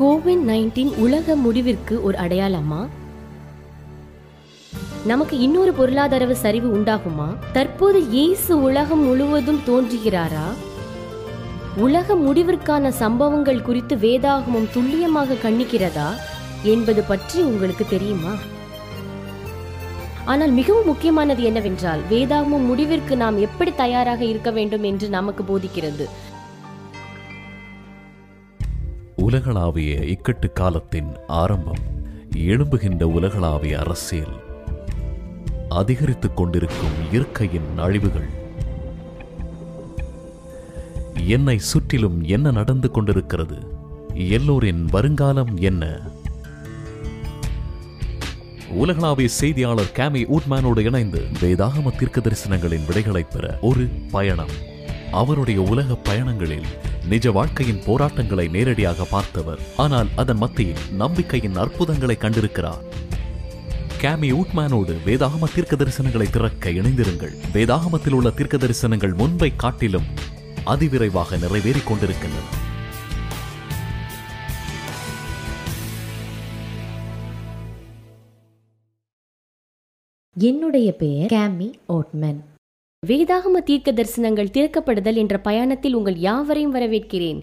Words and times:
Covid 0.00 0.44
nineteen 0.46 0.96
உலக 0.96 1.36
முடிவிற்கு 1.36 2.02
ஒரு 2.02 2.18
அடையாளமா 2.18 2.88
நமக்கு 5.04 5.38
இன்னொரு 5.38 5.72
பொருளாதார 5.72 6.34
சரிவு 6.34 6.76
உண்டாகுமா? 6.76 7.36
தற்போது 7.52 8.08
இயேசு 8.08 8.62
உலகம் 8.62 9.04
முழுவதும் 9.04 9.60
தோன்றுகிறாரா? 9.66 10.46
உலக 11.76 12.14
முடிவிற்கான 12.14 12.88
சம்பவங்கள் 12.88 13.62
குறித்து 13.62 13.96
வேதாகமம் 13.96 14.70
துல்லியமாக 14.72 15.34
கண்ணிக்கிறதா? 15.34 16.08
என்பது 16.62 17.02
பற்றி 17.02 17.42
உங்களுக்கு 17.42 17.86
தெரியுமா? 17.88 18.34
ஆனால் 20.24 20.50
மிகவும் 20.50 20.84
முக்கியமானது 20.84 21.42
என்னவென்றால் 21.42 22.00
வேதாகமம் 22.10 22.66
முடிவிற்கு 22.66 23.16
நாம் 23.16 23.38
எப்படி 23.38 23.74
தயாராக 23.74 24.24
இருக்க 24.24 24.50
வேண்டும் 24.50 24.82
என்று 24.82 25.08
நமக்கு 25.08 25.44
போதிக்கிறது. 25.52 26.08
உலகளாவிய 29.24 29.98
இக்கட்டு 29.98 30.52
காலத்தின் 30.52 31.06
ஆரம்பம். 31.26 31.78
எழும்புகின்ற 32.36 33.02
உலகளாவிய 33.02 33.78
அரசியல். 33.78 34.42
அதிகரித்துக் 35.68 36.36
கொண்டிருக்கும் 36.36 37.12
இயற்கையின் 37.12 37.78
அழிவுகள். 37.78 38.28
என்னை 41.26 41.58
சுற்றிலும் 41.58 42.24
என்ன 42.24 42.50
நடந்து 42.50 42.90
கொண்டிருக்கிறது? 42.90 43.56
எல்லோரின் 44.14 44.84
வருங்காலம் 44.84 45.56
என்ன? 45.56 46.00
உலகளாவிய 48.70 49.28
செய்தியாளர் 49.28 49.92
கேமி 49.94 50.24
ஊட்மேனோடு 50.24 50.78
இணைந்து 50.78 51.22
வேதாகம 51.40 51.96
தீர்க்க 51.96 52.20
தரிசனங்களின் 52.20 52.86
விடைகளை 52.86 53.22
பெற 53.22 53.58
ஒரு 53.60 53.88
பயணம். 54.10 54.72
அவருடைய 55.10 55.62
உலக 55.62 55.96
பயணங்களில் 56.08 56.92
நிஜ 57.08 57.30
வாழ்க்கையின் 57.30 57.82
போராட்டங்களை 57.86 58.48
நேரடியாக 58.48 59.04
பார்த்தவர். 59.04 59.58
ஆனால் 59.76 60.08
அதன் 60.16 60.36
மத்தியில் 60.36 60.82
நம்பிக்கையின் 60.92 61.56
அற்புதங்களை 61.56 62.16
கண்டிருக்கிறார். 62.20 62.84
கேமி 64.02 64.28
ஊட்மேனோடு 64.32 64.94
வேதாகம 65.06 65.52
தீர்க்க 65.54 65.76
தரிசனங்களை 65.76 66.30
திறக்க 66.30 66.70
இணைந்திருங்கள். 66.70 67.34
வேதாகமத்தில் 67.52 68.12
உள்ள 68.12 68.30
தீர்க்க 68.30 68.56
தரிசனங்கள் 68.56 69.14
முன்பை 69.14 69.56
காட்டிலும் 69.56 70.08
அதிவிரைவாக 70.66 71.36
நிறைவேறிக் 71.36 71.84
கொண்டிருக்கின்றன. 71.84 72.62
என்னுடைய 80.36 80.92
பெயர் 80.92 81.30
கேமி 81.30 81.72
ஓட்மன். 81.86 82.40
வேதாகம 83.08 83.62
தீர்க்க 83.62 83.92
தரிசனங்கள் 83.92 84.52
திறக்கப்படுதல் 84.56 85.14
என்ற 85.14 85.40
பயணத்தில் 85.40 85.94
உங்கள் 85.94 86.16
யாவரையும் 86.16 86.74
வரவேற்கிறேன். 86.74 87.40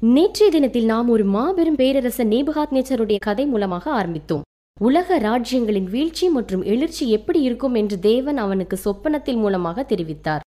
நேற்றைய 0.00 0.52
தினத்தில் 0.52 0.84
நாம் 0.84 1.08
ஒரு 1.08 1.24
மாபெரும் 1.24 1.76
பேரரசர் 1.76 2.28
நேபுகாத் 2.28 2.74
நேச்சருடைய 2.76 3.16
கதை 3.18 3.46
மூலமாக 3.46 3.90
ஆரம்பித்தோம். 4.02 4.44
உலக 4.80 5.18
ராஜ்யங்களின் 5.18 5.88
வீழ்ச்சி 5.90 6.28
மற்றும் 6.28 6.62
எழுச்சி 6.62 7.10
எப்படி 7.10 7.40
இருக்கும் 7.42 7.74
என்று 7.74 7.98
தேவன் 7.98 8.36
அவனுக்கு 8.36 8.76
சொப்பனத்தில் 8.76 9.36
மூலமாக 9.36 9.86
தெரிவித்தார். 9.88 10.44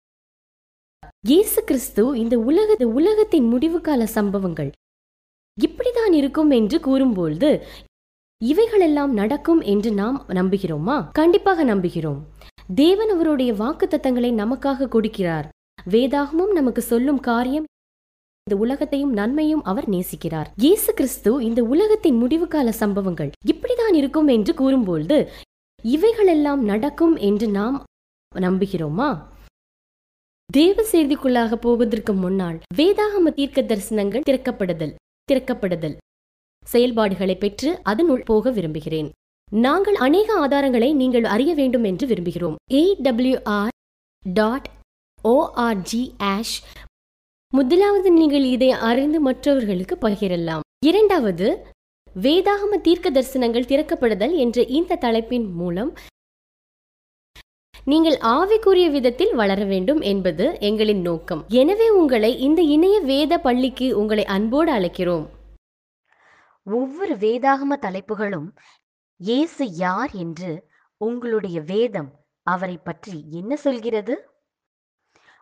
இயேசு 1.27 1.65
கிறிஸ்து 1.65 2.19
இந்த 2.19 2.39
உலக 2.39 2.87
உலகத்தின் 2.87 3.47
முடிவு 3.47 3.81
கால 3.81 4.07
சம்பவங்கள் 4.07 4.71
இப்படிதான் 5.59 6.13
இருக்கும் 6.13 6.51
என்று 6.51 6.79
கூறும்பொழுது 6.79 7.61
இவைகளெல்லாம் 8.45 9.13
நடக்கும் 9.13 9.61
என்று 9.61 9.91
நாம் 9.93 10.25
நம்புகிறோமா? 10.29 10.97
கண்டிப்பாக 11.13 11.65
நம்புகிறோம். 11.65 12.21
தேவன் 12.69 13.09
அவருடைய 13.09 13.53
வாக்குத்தத்தங்களை 13.53 14.31
நமக்காக 14.35 14.89
கொடுக்கிறார். 14.95 15.47
வேதாகமும் 15.91 16.53
நமக்கு 16.53 16.83
சொல்லும் 16.83 17.21
காரியம் 17.21 17.65
இந்த 18.47 18.57
உலகத்தையும் 18.61 19.13
நன்மையும் 19.13 19.63
அவர் 19.63 19.89
நேசிக்கிறார். 19.89 20.49
இயேசு 20.57 20.95
கிறிஸ்து 20.95 21.45
இந்த 21.45 21.63
உலகத்தின் 21.63 22.23
முடிவுகால 22.23 22.69
சம்பவங்கள் 22.69 23.31
இப்படிதான் 23.47 23.95
இருக்கும் 23.95 24.27
என்று 24.27 24.55
கூறும்பொழுது 24.55 25.29
இவைகளெல்லாம் 25.85 26.65
நடக்கும் 26.65 27.17
என்று 27.17 27.49
நாம் 27.49 27.85
நம்புகிறோமா? 28.35 29.19
தேவ 30.53 30.85
செய்திக்குள்ளாக 30.93 31.55
போவதற்கு 31.55 32.13
முன்னால் 32.13 32.59
வேதாகம 32.77 33.33
தீர்க்க 33.35 33.63
தரிசனங்கள் 33.63 34.27
திறக்கப்படுதல் 34.31 34.95
திறக்கப்படுதல். 35.33 35.97
செயல்பாடுகளை 36.65 37.37
பெற்று 37.37 37.79
அதனுள் 37.83 38.23
போக 38.23 38.51
விரும்புகிறேன். 38.51 39.11
நாங்கள் 39.51 39.95
அநேக 39.95 40.47
ஆதாரங்களை 40.47 40.95
நீங்கள் 40.95 41.25
அறிய 41.25 41.55
வேண்டும் 41.55 41.85
என்று 41.85 42.07
விரும்புகிறோம். 42.07 42.55
ஏடபிள்யூஆர் 42.73 43.75
டாட் 44.23 44.69
ஓஆர்ஜி 45.25 46.11
ஆஷ் 46.19 46.63
முதலாவது 47.51 48.11
நீங்கள் 48.13 48.45
இதை 48.45 48.71
அறிந்து 48.71 49.21
மற்றவர்களுக்கு 49.21 49.99
பகிரலாம். 50.01 50.61
இரண்டாவது 50.87 51.67
வேதாகம 52.23 52.81
தீர்க்க 52.83 53.11
தரிசனங்கள் 53.11 53.69
திறக்கப்படுதல் 53.71 54.37
என்ற 54.37 54.63
இந்த 54.63 54.97
தலைப்பின் 54.97 55.53
மூலம் 55.53 55.95
நீங்கள் 57.85 58.17
ஆவிக்குரிய 58.17 58.91
விதத்தில் 58.91 59.35
வளர 59.35 59.65
வேண்டும் 59.65 60.01
என்பது 60.01 60.57
எங்களின் 60.61 61.01
நோக்கம். 61.01 61.45
எனவே 61.49 61.89
உங்களை 61.91 62.41
இந்த 62.41 62.63
இணைய 62.63 63.01
வேத 63.01 63.39
பள்ளிக்கு 63.39 63.99
உங்களை 63.99 64.25
அன்போடு 64.25 64.73
அழைக்கிறோம். 64.73 65.27
ஒவ்வொரு 66.65 67.15
வேதாகம 67.15 67.77
தலைப்புகளும் 67.81 68.49
இயேசு 69.21 69.67
யார் 69.67 70.11
என்று 70.13 70.69
உங்களுடைய 70.97 71.61
வேதம் 71.61 72.11
அவரை 72.43 72.77
பற்றி 72.79 73.25
என்ன 73.31 73.57
சொல்கிறது? 73.57 74.15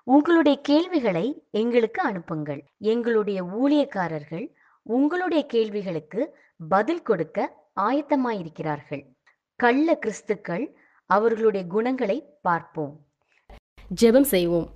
உங்களுடைய 0.03 0.61
கேள்விகளை 0.61 1.43
எங்களுக்கு 1.51 2.03
அனுப்புங்கள். 2.03 2.65
எங்களுடைய 2.79 3.45
ஊழியக்காரர்கள் 3.45 4.47
உங்களுடைய 4.83 5.47
கேள்விகளுக்கு 5.47 6.37
பதில் 6.69 7.03
கொடுக்க 7.03 7.57
ஆயத்தமாயிருக்கிறார்கள். 7.81 9.03
கள்ள 9.57 9.99
கிறிஸ்துக்கள் 9.99 10.77
அவர்களுடைய 11.07 11.67
குணங்களை 11.67 12.19
பார்ப்போம். 12.41 13.07
ஜெபம் 14.03 14.29
செய்வோம். 14.35 14.69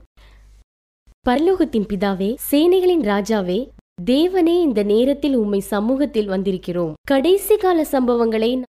பரலோகத்தின் 1.29 1.87
பிதாவே 1.93 2.35
சேனைகளின் 2.51 3.05
ராஜாவே 3.13 3.71
தேவனே 4.11 4.55
இந்த 4.61 4.83
நேரத்தில் 4.83 5.35
உம்மை 5.35 5.61
சமூகத்தில் 5.61 6.29
வந்திருக்கிறோம். 6.29 6.93
கடைசி 7.07 7.57
கால 7.57 7.87
சம்பவங்களை 7.93 8.63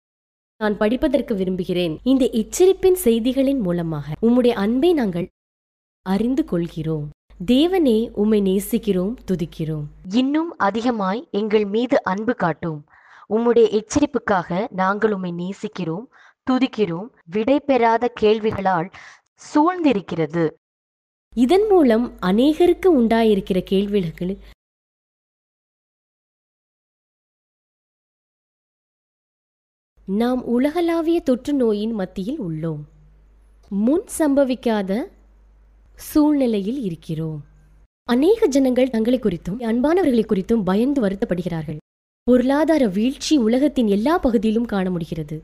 நான் 0.60 0.76
படிப்பதற்கு 0.76 1.34
விரும்புகிறேன். 1.34 1.98
இந்த 2.02 2.24
எச்சரிப்பின் 2.30 2.96
செய்திகளின் 3.04 3.60
மூலமாக 3.60 4.14
உம்முடைய 4.22 4.48
அன்பை 4.48 4.92
நாங்கள் 4.92 5.26
அறிந்து 6.06 6.44
கொள்கிறோம். 6.44 7.06
தேவனே 7.46 8.10
உம்மை 8.12 8.40
நேசிக்கிறோம் 8.40 9.14
துதிக்கிறோம். 9.28 9.86
இன்னும் 10.14 10.50
அதிகமாய் 10.58 11.28
எங்கள் 11.30 11.64
மீது 11.64 12.04
அன்பு 12.04 12.34
காட்டும். 12.34 12.84
உம்முடைய 13.30 13.66
எச்சரிப்புக்காக 13.78 14.66
நாங்கள் 14.70 15.12
உம்மை 15.12 15.32
நேசிக்கிறோம் 15.32 16.04
துதிக்கிறோம் 16.50 17.08
விடை 17.24 17.60
பெறாத 17.60 18.12
கேள்விகளால் 18.20 18.90
சூழ்ந்திருக்கிறது. 19.50 20.50
இதன் 21.34 21.66
மூலம் 21.68 22.06
அநேகருக்கு 22.26 22.88
உண்டாயிருக்கிற 23.00 23.58
கேள்விகள் 23.72 24.34
நாம் 30.12 30.44
உலகளாவிய 30.44 31.20
தொற்று 31.20 31.52
நோயின் 31.52 31.92
மத்தியில் 31.92 32.40
உள்ளோம். 32.40 32.80
முன் 33.68 34.04
சம்பவிக்காத 34.18 35.10
சூழ்நிலையில் 35.94 36.82
இருக்கிறோம். 36.82 37.44
அநேக 38.04 38.46
ஜனங்கள் 38.46 38.90
தங்களை 38.90 39.18
குறித்தும் 39.18 39.58
அன்பானவர்களை 39.58 40.24
குறித்தும் 40.26 40.64
பயந்து 40.64 41.02
வருத்தப்படுகிறார்கள். 41.02 41.76
பொருளாதார 42.22 42.86
வீழ்ச்சி 42.86 43.36
உலகத்தின் 43.36 43.86
எல்லா 43.86 44.18
பகுதியிலும் 44.18 44.64
காண 44.64 44.90
முடிகிறது. 44.90 45.42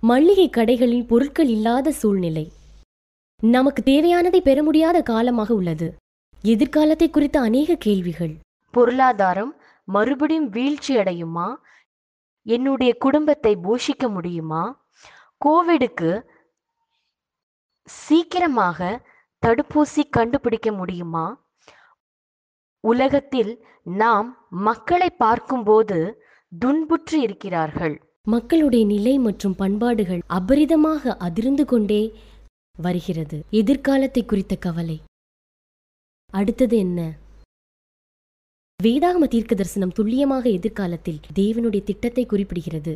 மளிகை 0.00 0.50
கடைகளில் 0.50 1.06
பொருட்கள் 1.06 1.46
இல்லாத 1.46 1.92
சூழ்நிலை. 1.92 2.52
நமக்கு 3.42 3.82
தேவையானதை 3.82 4.38
பெற 4.38 4.62
முடியாத 4.62 5.02
காலமாக 5.02 5.54
உள்ளது. 5.54 5.94
எதிர்காலத்தை 6.42 7.10
குறித்த 7.10 7.40
அநேக 7.40 7.74
கேள்விகள். 7.74 8.36
பொருளாதாரம் 8.70 9.54
மறுபடியும் 9.84 10.48
வீழ்ச்சி 10.48 10.96
அடையுமா 10.96 11.54
என்னுடைய 12.44 12.94
குடும்பத்தை 12.94 13.56
போஷிக்க 13.56 14.10
முடியுமா? 14.10 14.86
கோவிடுக்கு 15.44 16.22
சீக்கிரமாக 17.84 19.08
தடுப்பூசி 19.46 20.02
கண்டுபிடிக்க 20.10 20.72
முடியுமா? 20.72 21.44
உலகத்தில் 22.80 23.64
நாம் 23.82 24.46
மக்களை 24.50 25.10
பார்க்கும்போது 25.10 26.22
துன்புற்று 26.58 27.20
இருக்கிறார்கள். 27.20 27.94
மக்களுடைய 28.22 28.84
நிலை 28.86 29.18
மற்றும் 29.18 29.54
பண்பாடுகள் 29.54 30.20
அபரிதமாக 30.28 31.14
அதிர்ந்து 31.18 31.64
கொண்டே 31.64 32.18
வருகிறது. 32.78 33.44
எதிர்காலத்தை 33.50 34.24
குறித்த 34.24 34.54
கவலை. 34.56 35.02
அடுத்தது 36.32 36.76
என்ன? 36.76 37.00
வேதாகம 38.82 39.24
தீர்க்க 39.24 39.54
தரிசனம் 39.54 39.92
துல்லியமாக 39.92 40.44
எதிர்காலத்தில் 40.48 41.20
தேவனுடைய 41.34 41.82
திட்டத்தை 41.82 42.26
குறிப்பிடுகிறது. 42.26 42.92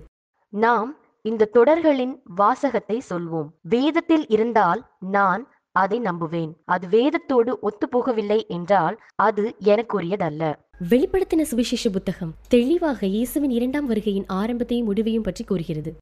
நாம் 0.53 0.91
இந்த 1.25 1.49
தொடர்களின் 1.55 2.15
வாசகத்தை 2.35 2.97
சொல்வோம். 3.11 3.49
வேதத்தில் 3.75 4.25
இருந்தால் 4.29 4.81
நான் 4.99 5.43
அதை 5.73 5.99
நம்புவேன். 6.01 6.51
அது 6.65 6.87
வேதத்தோடு 6.89 7.53
ஒத்துப்போகவில்லை 7.69 8.41
என்றால் 8.47 8.97
அது 9.17 9.45
எனக்குரியதல்ல. 9.73 10.53
வெளிப்படுத்தின 10.91 11.47
சுவிசேஷ 11.53 11.91
புத்தகம் 11.91 12.35
தெளிவாக 12.49 13.01
இயேசுவின் 13.07 13.51
இரண்டாம் 13.51 13.89
வருகையின் 13.91 14.29
ஆரம்பத்தையும் 14.41 14.89
முடிவையும் 14.91 15.23
பற்றி 15.23 15.45
கூறுகிறது. 15.45 15.93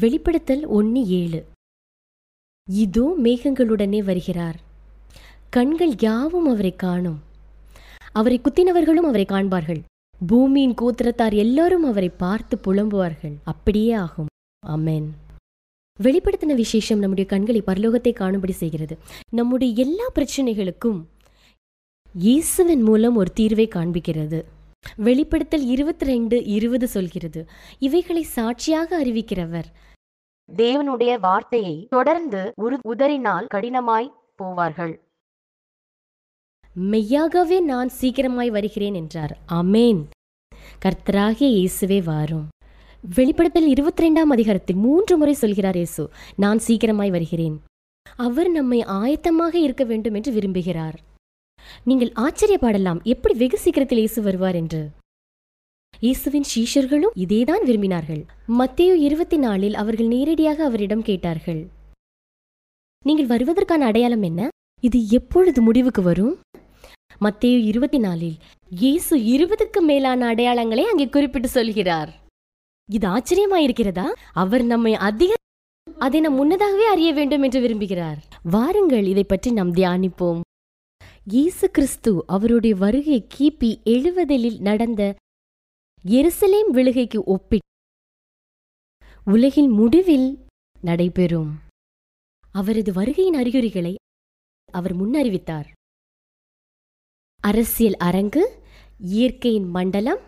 வெளிப்படுத்தல் 0.00 0.64
ஒன்னு 0.78 1.04
ஏழு. 1.20 1.42
இதோ 2.68 3.06
மேகங்களுடனே 3.26 4.02
வருகிறார். 4.04 4.58
கண்கள் 5.50 5.94
யாவும் 6.00 6.50
அவரை 6.54 6.74
காணும். 6.76 7.20
அவரை 8.18 8.40
குத்தினவர்களும் 8.40 9.08
அவரை 9.08 9.26
காண்பார்கள். 9.28 9.80
பூமியின் 10.26 10.74
கூத்திரத்தார் 10.80 11.34
எல்லாரும் 11.44 11.84
அவரை 11.84 12.08
பார்த்து 12.22 12.56
புலம்புவார்கள். 12.66 13.34
அப்படியே 13.44 13.92
ஆகும். 14.04 14.30
அமேன் 14.62 15.08
வெளிப்படுத்தின 15.98 16.54
விசேஷம் 16.54 16.98
நம்முடைய 16.98 17.26
கண்களை 17.30 17.60
பரலோகத்தை 17.66 18.12
காணும்படி 18.12 18.52
செய்கிறது. 18.52 18.94
நம்முடைய 19.30 19.70
எல்லா 19.84 20.06
பிரச்சனைகளுக்கும் 20.14 21.00
இயேசுவின் 22.14 22.82
மூலம் 22.82 23.16
ஒரு 23.16 23.30
தீர்வை 23.40 23.66
காண்பிக்கிறது. 23.74 24.40
வெளிப்படுத்தல் 24.96 25.66
இருபத்தி 25.74 26.04
ரெண்டு 26.04 26.36
இருபது 26.56 26.86
சொல்கிறது. 26.88 27.40
இவைகளை 27.78 28.22
சாட்சியாக 28.36 29.04
அறிவிக்கிறவர். 29.04 29.68
தேவனுடைய 30.48 31.12
வார்த்தையை 31.20 31.76
தொடர்ந்து 31.90 32.42
உரு 32.62 32.78
உதறினால் 32.92 33.46
கடினமாய் 33.54 34.10
போவார்கள். 34.42 34.94
மெய்யாகவே 36.76 37.58
நான் 37.70 37.90
சீக்கிரமாய் 37.98 38.48
வருகிறேன் 38.54 38.96
என்றார். 39.00 39.32
அமேன் 39.58 40.00
கர்த்தராகிய 40.84 41.48
இயேசுவே 41.56 41.98
வாரும். 42.08 42.46
வெளிப்படுத்தல் 43.16 43.68
இருபத்தி 43.72 44.02
ரெண்டாம் 44.04 44.32
அதிகாரத்தில் 44.34 44.80
மூன்று 44.86 45.14
முறை 45.20 45.34
சொல்கிறார் 45.42 45.78
இயேசு 45.80 46.04
நான் 46.44 46.60
சீக்கிரமாய் 46.66 47.12
வருகிறேன். 47.16 47.56
அவர் 48.26 48.50
நம்மை 48.56 48.80
ஆயத்தமாக 49.00 49.54
இருக்க 49.66 49.84
வேண்டும் 49.90 50.16
என்று 50.18 50.32
விரும்புகிறார். 50.36 50.96
நீங்கள் 51.88 52.12
ஆச்சரியப்படலாம் 52.24 53.00
எப்படி 53.12 53.36
வெகு 53.42 53.60
சீக்கிரத்தில் 53.64 54.02
இயேசு 54.02 54.22
வருவார் 54.26 54.58
என்று. 54.62 54.82
இயேசுவின் 56.04 56.48
சீஷர்களும் 56.54 57.14
இதேதான் 57.24 57.64
விரும்பினார்கள். 57.68 58.22
மத்தியோ 58.60 58.96
இருபத்தி 59.06 59.38
நாலில் 59.44 59.78
அவர்கள் 59.82 60.10
நேரடியாக 60.14 60.58
அவரிடம் 60.70 61.06
கேட்டார்கள் 61.10 61.62
நீங்கள் 63.04 63.30
வருவதற்கான 63.32 63.84
அடையாளம் 63.90 64.26
என்ன? 64.30 64.48
இது 64.88 64.98
எப்பொழுது 65.18 65.60
முடிவுக்கு 65.68 66.02
வரும்? 66.10 66.34
மத்தேயு 67.24 67.58
இருபத்தி 67.70 67.98
நாலில் 67.98 68.36
இயேசு 68.82 69.14
இருபதுக்கு 69.34 69.80
மேலான 69.80 70.26
அடையாளங்களை 70.32 70.84
அங்கே 70.90 71.06
குறிப்பிட்டு 71.08 71.48
சொல்கிறார். 71.48 72.10
இது 72.88 73.06
ஆச்சரியமாயிருக்கிறதா? 73.08 74.06
அவர் 74.42 74.64
நம்மை 74.72 74.94
அதிக 75.08 75.32
அதை 76.06 76.20
நாம் 76.20 76.38
முன்னதாகவே 76.40 76.86
அறிய 76.86 77.10
வேண்டும் 77.12 77.42
என்று 77.42 77.60
விரும்புகிறார். 77.60 78.18
வாருங்கள் 78.54 79.06
இதை 79.12 79.24
பற்றி 79.24 79.50
நாம் 79.50 79.74
தியானிப்போம். 79.74 80.40
இயேசு 81.34 81.66
கிறிஸ்து 81.70 82.12
அவருடைய 82.26 82.74
வருகை 82.76 83.18
கிபி 83.34 83.70
எழுவதில் 83.94 84.48
நடந்த 84.68 85.02
எருசலேம் 86.04 86.72
விழுகைக்கு 86.78 87.20
ஒப்பி 87.34 87.58
உலகின் 89.26 89.70
முடிவில் 89.78 90.28
நடைபெறும். 90.80 91.52
அவரது 92.54 92.92
வருகையின் 92.92 93.38
அறிகுறிகளை 93.42 93.94
அவர் 94.72 94.94
முன்னறிவித்தார். 95.00 95.68
அரசியல் 97.46 97.96
அரங்கு 97.96 98.42
இயற்கையின் 98.98 99.68
மண்டலம் 99.68 100.18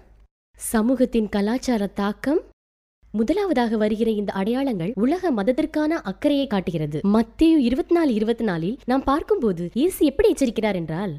சமூகத்தின் 0.54 1.28
கலாச்சார 1.28 1.86
தாக்கம். 1.86 2.40
முதலாவதாக 3.12 3.76
வருகிற 3.76 4.10
இந்த 4.10 4.32
அடையாளங்கள் 4.32 4.92
உலக 4.94 5.32
மதத்திற்கான 5.32 5.92
அக்கறையை 6.02 6.46
காட்டுகிறது. 6.46 7.00
மத்திய 7.02 7.58
இருபத்தி 7.58 7.94
நாலு 7.94 8.14
இருபத்தி 8.14 8.44
நாலில் 8.44 8.78
நாம் 8.84 9.04
பார்க்கும்போது 9.04 9.70
இயேசு 9.72 10.06
எப்படி 10.06 10.32
எச்சரிக்கிறார் 10.32 10.74
என்றால் 10.74 11.14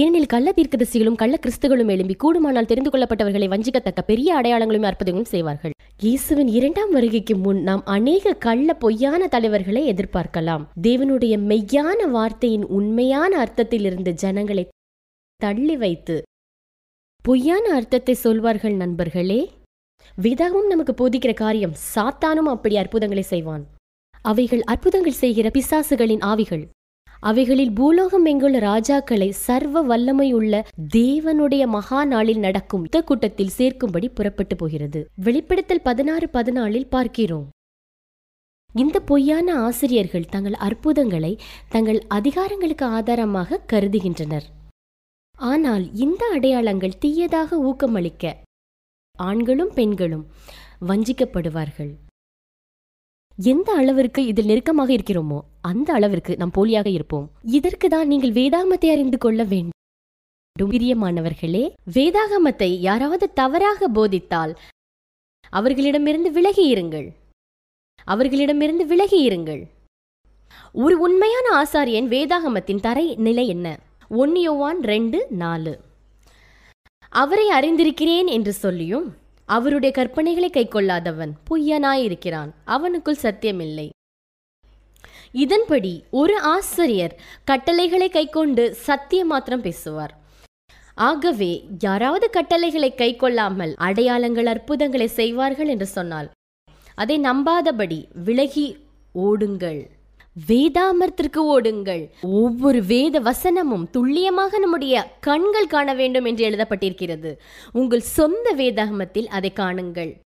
ஏனெனில் 0.00 0.30
கள்ள 0.32 0.52
தீர்க்கதரிசிகளும் 0.56 1.18
கள்ள 1.20 1.34
கிறிஸ்துகளும் 1.42 1.90
எழும்பி 1.94 2.14
கூடுமானால் 2.22 2.68
தெரிந்து 2.70 2.90
கொள்ளப்பட்டவர்களை 2.90 3.46
வஞ்சிக்கத்தக்க 3.52 4.00
பெரிய 4.10 4.28
அடையாளங்களும் 4.38 4.86
அற்புதங்களும் 4.88 5.30
செய்வார்கள். 5.32 5.74
இயேசுவின் 6.04 6.50
இரண்டாம் 6.58 6.90
வருகைக்கு 6.90 7.34
முன் 7.36 7.60
நாம் 7.62 7.82
அநேக 7.96 8.34
கள்ள 8.46 8.74
பொய்யான 8.74 9.28
தலைவர்களை 9.34 9.82
எதிர்பார்க்கலாம். 9.92 10.64
தேவனுடைய 10.86 11.34
மெய்யான 11.50 12.08
வார்த்தையின் 12.16 12.66
உண்மையான 12.78 13.32
அர்த்தத்தில் 13.38 13.84
இருந்து 13.84 14.14
ஜனங்களை 14.24 14.64
தள்ளி 15.40 15.76
வைத்து 15.76 16.16
பொய்யான 17.24 17.64
அர்த்தத்தை 17.78 18.14
சொல்வார்கள் 18.14 18.76
நண்பர்களே. 18.82 19.40
வேதாகமும் 20.24 20.72
நமக்கு 20.72 20.94
போதிக்கிற 21.00 21.34
காரியம் 21.44 21.76
சாத்தானும் 21.94 22.52
அப்படி 22.54 22.76
அற்புதங்களை 22.76 23.22
செய்வான். 23.22 23.66
அவைகள் 24.32 24.64
அற்புதங்கள் 24.74 25.20
செய்கிற 25.22 25.50
பிசாசுகளின் 25.58 26.24
ஆவிகள். 26.32 26.64
அவைகளில் 27.28 27.72
பூலோகம் 27.72 28.26
எங்குள்ள 28.26 28.56
ராஜாக்களை 28.70 29.28
சர்வ 29.28 29.82
வல்லமையுள்ள 29.82 30.54
தேவனுடைய 30.96 31.66
மகா 31.66 32.04
நாளில் 32.04 32.38
நடக்கும் 32.38 32.82
யுத்த 32.82 33.00
கூட்டத்தில் 33.02 33.52
சேர்க்கும்படி 33.58 34.08
புறப்பட்டு 34.14 34.56
போகிறது. 34.56 35.00
வெளிப்படுத்தல் 35.14 35.82
பதினாறு 35.82 36.28
பதினாலில் 36.32 36.88
பார்க்கிறோம். 36.88 37.46
இந்த 38.74 39.00
பொய்யான 39.00 39.48
ஆசிரியர்கள் 39.60 40.30
தங்கள் 40.30 40.56
அற்புதங்களை 40.68 41.32
தங்கள் 41.68 42.00
அதிகாரங்களுக்கு 42.14 42.86
ஆதாரமாக 42.98 43.60
கருதுகின்றனர். 43.72 44.46
ஆனால் 45.34 45.86
இந்த 45.94 46.24
அடையாளங்கள் 46.34 46.98
தீயதாக 47.00 47.58
ஊக்கமளிக்க 47.70 48.34
ஆண்களும் 49.16 49.72
பெண்களும் 49.74 50.26
வஞ்சிக்கப்படுவார்கள். 50.88 51.92
எந்த 53.38 53.72
அளவிற்கு 53.72 54.26
இதில் 54.26 54.46
நெருக்கமாக 54.46 54.92
இருக்கிறோமோ 54.92 55.38
அந்த 55.60 55.92
அளவிற்கு 55.92 56.36
நாம் 56.36 56.52
போலியாக 56.54 56.86
இருப்போம். 56.86 57.30
இதற்கு 57.42 57.88
தான் 57.88 58.06
நீங்கள் 58.06 58.32
வேதாகமத்தை 58.32 58.90
அறிந்து 58.90 59.18
கொள்ள 59.18 59.44
வேண்டும். 59.44 59.74
பிரியமானவர்களே 60.60 61.64
வேதாகமத்தை 61.94 62.68
யாராவது 62.80 63.32
தவறாக 63.32 63.88
போதித்தால் 63.88 64.58
அவர்களிடமிருந்து 65.50 66.32
விலகி 66.32 66.64
இருங்கள். 66.74 67.08
அவர்களிடமிருந்து 68.04 68.86
விலகி 68.86 69.28
இருங்கள். 69.28 69.62
ஒரு 70.72 70.98
உண்மையான 70.98 71.46
ஆசாரியன் 71.62 72.08
வேதாகமத்தின் 72.14 72.80
தரை 72.80 73.14
நிலை 73.16 73.48
என்ன? 73.48 73.78
ஒன்னியோவான் 74.10 74.80
ரெண்டு 74.92 75.26
நாலு. 75.30 75.80
அவரை 77.08 77.48
அறிந்திருக்கிறேன் 77.48 78.26
என்று 78.26 78.52
சொல்லியும் 78.52 79.06
அவருடைய 79.46 79.94
கற்பனைகளை 79.98 80.50
கைக்கொள்ளாதவன் 80.52 81.32
பொய்யனாயிருக்கிறான். 81.50 82.50
அவனுக்குள் 82.66 83.22
சத்தியமில்லை. 83.22 83.88
இதன்படி 85.32 86.04
ஒரு 86.10 86.40
ஆசிரியர் 86.40 87.20
கட்டளைகளை 87.44 88.08
கைக்கொண்டு 88.08 88.74
சத்தியம் 88.74 89.26
மாத்திரம் 89.26 89.60
பேசுவார். 89.60 90.24
ஆகவே 90.94 91.64
யாராவது 91.78 92.30
கட்டளைகளை 92.30 92.94
கைக்கொள்ளாமல் 92.96 93.74
அடையாளங்கள் 93.74 94.46
அற்புதங்களை 94.46 95.06
செய்வார்கள் 95.06 95.68
என்று 95.68 95.86
சொன்னால் 95.86 96.30
அதை 96.94 97.20
நம்பாதபடி 97.20 98.04
விலகி 98.24 98.76
ஓடுங்கள். 99.12 99.90
வேதாமர்த்திற்கு 100.46 101.36
ஓடுங்கள். 101.36 102.10
ஒவ்வொரு 102.22 102.82
வேத 102.82 103.20
வசனமும் 103.20 103.90
துல்லியமாக 103.90 104.58
நம்முடைய 104.58 105.16
கண்கள் 105.20 105.66
காண 105.66 105.94
வேண்டும் 105.94 106.24
என்று 106.24 106.48
எழுதப்பட்டிருக்கிறது. 106.48 107.36
உங்கள் 107.72 108.00
சொந்த 108.00 108.54
வேதாகமத்தில் 108.56 109.26
அதை 109.26 109.52
காணுங்கள். 109.56 110.18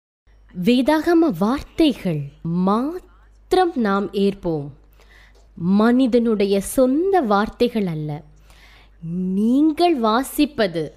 வேதாகம 0.65 1.33
வார்த்தைகள் 1.39 2.21
மாத்திரம் 2.43 3.73
நாம் 3.75 4.11
ஏற்போம். 4.13 4.69
மனிதனுடைய 5.55 6.61
சொந்த 6.61 7.21
வார்த்தைகள் 7.21 7.87
அல்ல. 7.87 8.23
நீங்கள் 9.35 10.01
வாசிப்பது 10.01 10.91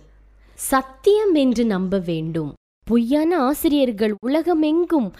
சத்தியம் 0.53 1.33
என்று 1.33 1.65
நம்ப 1.65 1.99
வேண்டும். 1.99 2.53
பொய்யான 2.85 3.39
ஆசிரியர்கள் 3.39 4.15
உலகமெங்கும் 4.21 5.11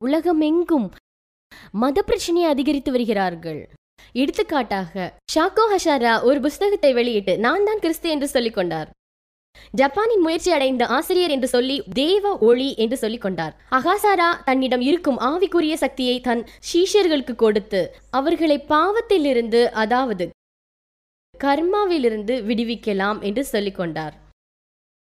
உலகமெங்கும் 0.00 0.90
மத 1.82 2.02
பிரச்சனையை 2.02 2.48
அதிகரித்து 2.50 2.90
வருகிறார்கள். 2.92 3.60
எடுத்துக்காட்டாக 4.14 4.92
ஷாக்கோ 5.32 5.64
ஹஷாரா 5.72 6.12
ஒரு 6.28 6.38
புஸ்தகத்தை 6.40 6.90
வெளியிட்டு 6.92 7.32
நான் 7.38 7.66
தான் 7.68 7.82
கிறிஸ்து 7.84 8.08
என்று 8.10 8.28
சொல்லிக் 8.28 8.56
கொண்டார். 8.58 8.88
ஜப்பானின் 9.74 10.22
முயற்சி 10.24 10.50
அடைந்த 10.56 10.84
ஆசிரியர் 10.96 11.34
என்று 11.36 11.48
சொல்லி 11.54 11.76
தேவ 12.00 12.32
ஒளி 12.48 12.68
என்று 12.84 12.96
சொல்லிக் 12.96 13.24
கொண்டார். 13.24 13.54
அகாசாரா 13.78 14.28
தன்னிடம் 14.48 14.84
இருக்கும் 14.90 15.18
ஆவிக்குரிய 15.30 15.74
சக்தியை 15.84 16.16
தன் 16.20 16.42
சீஷர்களுக்கு 16.70 17.34
கொடுத்து 17.44 17.80
அவர்களை 18.10 18.58
பாவத்திலிருந்து 18.74 19.62
அதாவது 19.82 20.26
கர்மாவிலிருந்து 21.34 22.34
விடுவிக்கலாம் 22.48 23.18
என்று 23.20 23.42
சொல்லிக் 23.44 23.78
கொண்டார். 23.80 24.14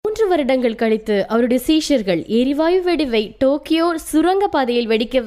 மூன்று 0.05 0.25
வருடங்கள் 0.27 0.81
கழித்து 0.81 1.15
அவருடைய 1.27 1.61
சீஷர்கள் 1.67 2.21
எரிவாயு 2.39 2.79
வெடிவை 2.87 3.23
டோக்கியோ 3.43 3.87
சுரங்க 4.09 4.45
பாதையில் 4.47 4.91
வெடிக்க 4.91 5.17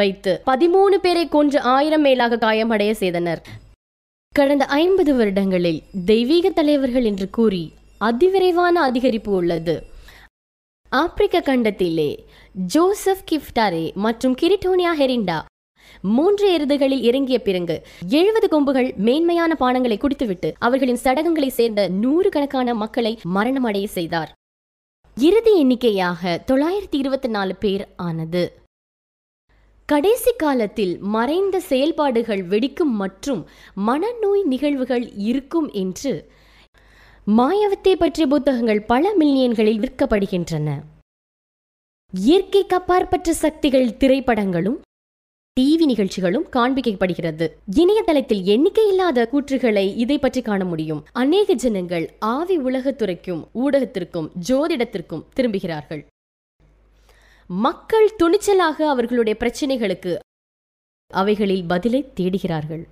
வைத்து 0.00 0.32
பதிமூணு 0.46 0.98
பேரை 1.04 1.24
கொன்று 1.28 1.60
ஆயிரம் 1.74 2.04
மேலாக 2.06 2.40
காயமடைய 2.44 2.92
செய்தனர். 3.02 3.42
கடந்த 4.34 4.64
ஐம்பது 4.82 5.12
வருடங்களில் 5.20 5.80
தெய்வீக 6.10 6.50
தலைவர்கள் 6.58 7.06
என்று 7.10 7.28
கூறி 7.38 7.64
அதிவிரைவான 8.08 8.74
அதிகரிப்பு 8.88 9.32
உள்ளது. 9.40 9.76
ஆப்பிரிக்க 10.92 11.38
கண்டத்திலே 11.40 12.10
ஜோசப் 12.74 13.26
கிஃப்டாரே 13.30 13.84
மற்றும் 14.04 14.36
கிரிட்டோனியா 14.40 14.92
ஹெரிண்டா 15.00 15.38
மூன்று 16.14 16.46
எருதுகளில் 16.56 17.02
இறங்கிய 17.08 17.38
பிறகு 17.46 17.76
எழுபது 18.18 18.48
கொம்புகள் 18.48 18.88
மேன்மையான 19.06 19.52
பானங்களை 19.60 19.96
குடித்துவிட்டு 19.98 20.48
அவர்களின் 20.58 21.00
சடகங்களை 21.04 21.48
சேர்ந்த 21.58 21.82
நூறு 22.02 22.28
கணக்கான 22.28 22.74
மக்களை 22.82 23.12
மரணமடைய 23.34 23.86
செய்தார். 23.96 24.30
இறுதி 25.16 25.52
எண்ணிக்கையாக 25.58 26.32
தொள்ளாயிரத்தி 26.46 26.98
இருபத்தி 27.02 27.28
நாலு 27.28 27.54
பேர் 27.64 27.84
ஆனது. 28.08 28.44
கடைசி 29.90 30.32
காலத்தில் 30.32 30.98
மறைந்த 31.14 31.60
செயல்பாடுகள் 31.60 32.42
வெடிக்கும் 32.42 32.92
மற்றும் 33.02 33.40
மனநோய் 33.86 34.42
நிகழ்வுகள் 34.42 35.06
இருக்கும் 35.28 35.68
என்று 35.72 36.12
மாயவத்தை 37.26 37.96
பற்றிய 37.96 38.26
புத்தகங்கள் 38.26 38.82
பல 38.82 39.12
மில்லியன்களில் 39.20 39.80
விற்கப்படுகின்றன. 39.84 40.68
இயற்கைக்கு 42.12 42.76
அப்பாற்பட்ட 42.76 43.34
சக்திகள் 43.34 43.96
திரைப்படங்களும் 43.96 44.78
டிவி 45.56 45.86
நிகழ்ச்சிகளும் 45.92 46.46
காண்பிக்கப்படுகிறது. 46.52 47.48
இணையதளத்தில் 47.82 48.44
எண்ணிக்கையில்லாத 48.54 49.26
கூற்றுகளை 49.32 49.86
இதை 49.96 50.18
பற்றி 50.18 50.42
காண 50.42 50.64
முடியும். 50.64 51.02
அநேக 51.12 51.54
ஜனங்கள் 51.54 52.06
ஆவி 52.18 52.58
உலகத்துறைக்கும் 52.58 53.42
ஊடகத்திற்கும் 53.54 54.30
ஜோதிடத்திற்கும் 54.48 55.26
திரும்புகிறார்கள். 55.36 56.04
மக்கள் 57.50 58.08
துணிச்சலாக 58.22 58.86
அவர்களுடைய 58.88 59.38
பிரச்சனைகளுக்கு 59.40 60.18
அவைகளில் 61.06 61.64
பதிலை 61.64 62.12
தேடுகிறார்கள். 62.20 62.82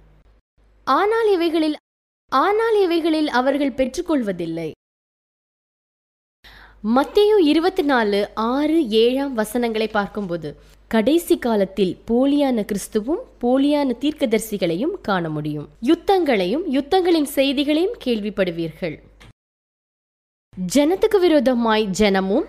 ஆனால் 0.87 1.29
இவைகளில் 1.33 1.77
ஆனால் 2.33 2.77
இவைகளில் 2.83 3.29
அவர்கள் 3.29 3.71
பெற்றுக்கொள்வதில்லை. 3.71 4.71
மத்திய 6.81 7.37
இருபத்தி 7.37 7.83
நாலு 7.83 8.31
ஆறு 8.35 8.89
ஏழாம் 8.89 9.35
வசனங்களை 9.35 9.89
பார்க்கும்போது 9.89 10.61
கடைசி 10.89 11.39
காலத்தில் 11.39 11.99
போலியான 12.11 12.65
கிறிஸ்துவும் 12.71 13.23
போலியான 13.41 13.97
தீர்க்கதரிசிகளையும் 14.01 14.95
காண 15.01 15.29
முடியும். 15.29 15.69
யுத்தங்களையும் 15.83 16.65
யுத்தங்களின் 16.77 17.31
செய்திகளையும் 17.37 17.97
கேள்விப்படுவீர்கள். 18.05 18.97
ஜனத்துக்கு 20.75 21.21
விரோதமாய் 21.21 21.87
ஜனமும் 22.01 22.47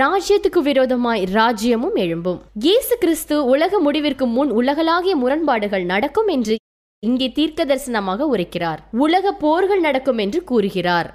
ராஜ்யத்துக்கு 0.00 0.60
விரோதமாய் 0.66 1.22
ராஜ்யமும் 1.36 1.96
எழும்பும். 2.04 2.38
இயேசு 2.66 2.94
கிறிஸ்து 2.98 3.36
உலக 3.44 3.80
முடிவிற்கு 3.80 4.26
முன் 4.26 4.50
உலகளாகிய 4.50 5.14
முரண்பாடுகள் 5.16 5.84
நடக்கும் 5.84 6.26
என்று 6.26 6.54
இங்கே 7.02 7.28
தீர்க்க 7.38 7.64
தரிசனமாக 7.64 8.26
உரைக்கிறார். 8.34 8.80
உலக 9.04 9.32
போர்கள் 9.44 9.80
நடக்கும் 9.80 10.18
என்று 10.18 10.40
கூறுகிறார். 10.44 11.08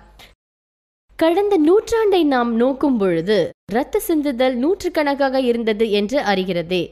கடந்த 1.20 1.56
நூற்றாண்டை 1.68 2.22
நாம் 2.34 2.52
நோக்கும் 2.56 2.98
பொழுது 2.98 3.38
இரத்த 3.72 4.02
சிந்துதல் 4.08 4.56
நூற்றுக்கணக்காக 4.64 5.42
இருந்தது 5.42 5.86
என்று 5.92 6.20
அறிகிறதே. 6.32 6.84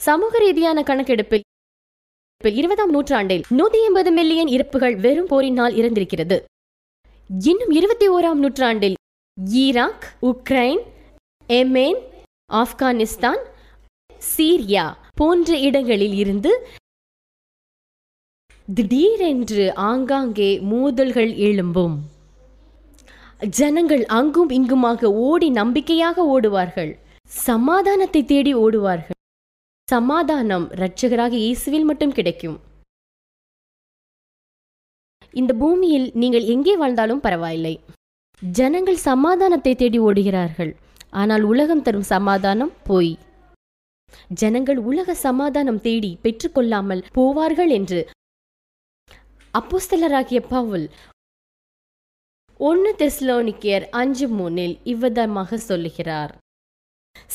சமூக 0.00 0.38
ரீதியான 0.38 0.82
கணக்கெடுப்பில் 0.82 1.46
இருபதாம் 2.60 2.92
நூற்றாண்டில் 2.96 3.42
நூத்தி 3.58 3.80
எண்பது 3.86 4.10
மில்லியன் 4.10 4.52
இறப்புகள் 4.56 4.96
வெறும் 4.96 5.26
போரினால் 5.26 5.74
இருந்திருக்கிறது 5.74 6.36
இன்னும் 7.48 7.72
இருபத்தி 7.78 8.06
ஓராம் 8.08 8.40
நூற்றாண்டில் 8.44 8.96
Iraq 9.56 10.06
Ukraine 10.30 10.80
Yemen 11.56 12.00
Afghanistan 12.60 13.38
Syria 14.32 14.82
போன்ற 15.18 15.56
இடங்களில் 15.68 16.16
இருந்து 16.22 16.50
திடீரென்று 18.68 19.64
ஆங்காங்கே 19.90 20.48
மோதல்கள் 20.72 21.30
எழும்பும். 21.46 21.94
ஜனங்கள் 23.58 24.02
அங்கும் 24.18 24.50
இங்குமாக 24.56 25.10
ஓடி 25.28 25.48
நம்பிக்கையாக 25.60 26.24
ஓடுவார்கள். 26.34 26.90
சமாதானத்தை 27.46 28.22
தேடி 28.32 28.52
ஓடுவார்கள். 28.64 29.18
சமாதானம் 29.88 30.66
இரட்சகராக 30.76 31.34
இயேசுவில் 31.44 31.88
மட்டும் 31.90 32.16
கிடைக்கும். 32.18 32.58
இந்த 35.40 35.54
பூமியில் 35.62 36.06
நீங்கள் 36.24 36.46
எங்கே 36.56 36.74
வாழ்ந்தாலும் 36.82 37.24
பரவாயில்லை. 37.28 37.74
ஜனங்கள் 38.42 39.00
சமாதானத்தை 39.08 39.74
தேடி 39.84 39.98
ஓடுகிறார்கள். 40.08 40.72
ஆனால் 41.12 41.42
உலகம் 41.42 41.82
தரும் 41.82 42.08
சமாதானம் 42.14 42.72
போய். 42.84 43.12
ஜனங்கள் 44.40 44.80
உலக 44.90 45.14
சமாதானம் 45.14 45.80
தேடி 45.80 46.10
பெற்றுக்கொள்ளாமல் 46.22 47.04
போவார்கள் 47.16 47.72
என்று 47.78 48.00
அப்போஸ்தலராகிய 49.54 50.40
பவுல் 50.54 50.86
ஒன்னு 52.60 52.90
தெஸ்லோனிக்கியர் 53.00 53.84
அஞ்சு 53.90 54.26
மூணில் 54.28 54.74
இவ்விதமாக 54.92 55.56
சொல்லுகிறார். 55.56 56.32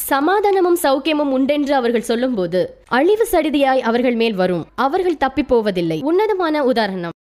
சமாதானமும் 0.10 0.78
சௌக்கியமும் 0.84 1.32
உண்டென்று 1.38 1.74
அவர்கள் 1.76 2.10
சொல்லும்போது 2.10 2.60
அழிவு 2.98 3.26
சடிதியாய் 3.32 3.82
அவர்கள் 3.90 4.18
மேல் 4.22 4.36
வரும். 4.42 4.66
அவர்கள் 4.76 5.22
தப்பி 5.24 5.44
போவதில்லை. 5.44 5.98
உன்னதமான 6.10 6.64
உதாரணம். 6.72 7.16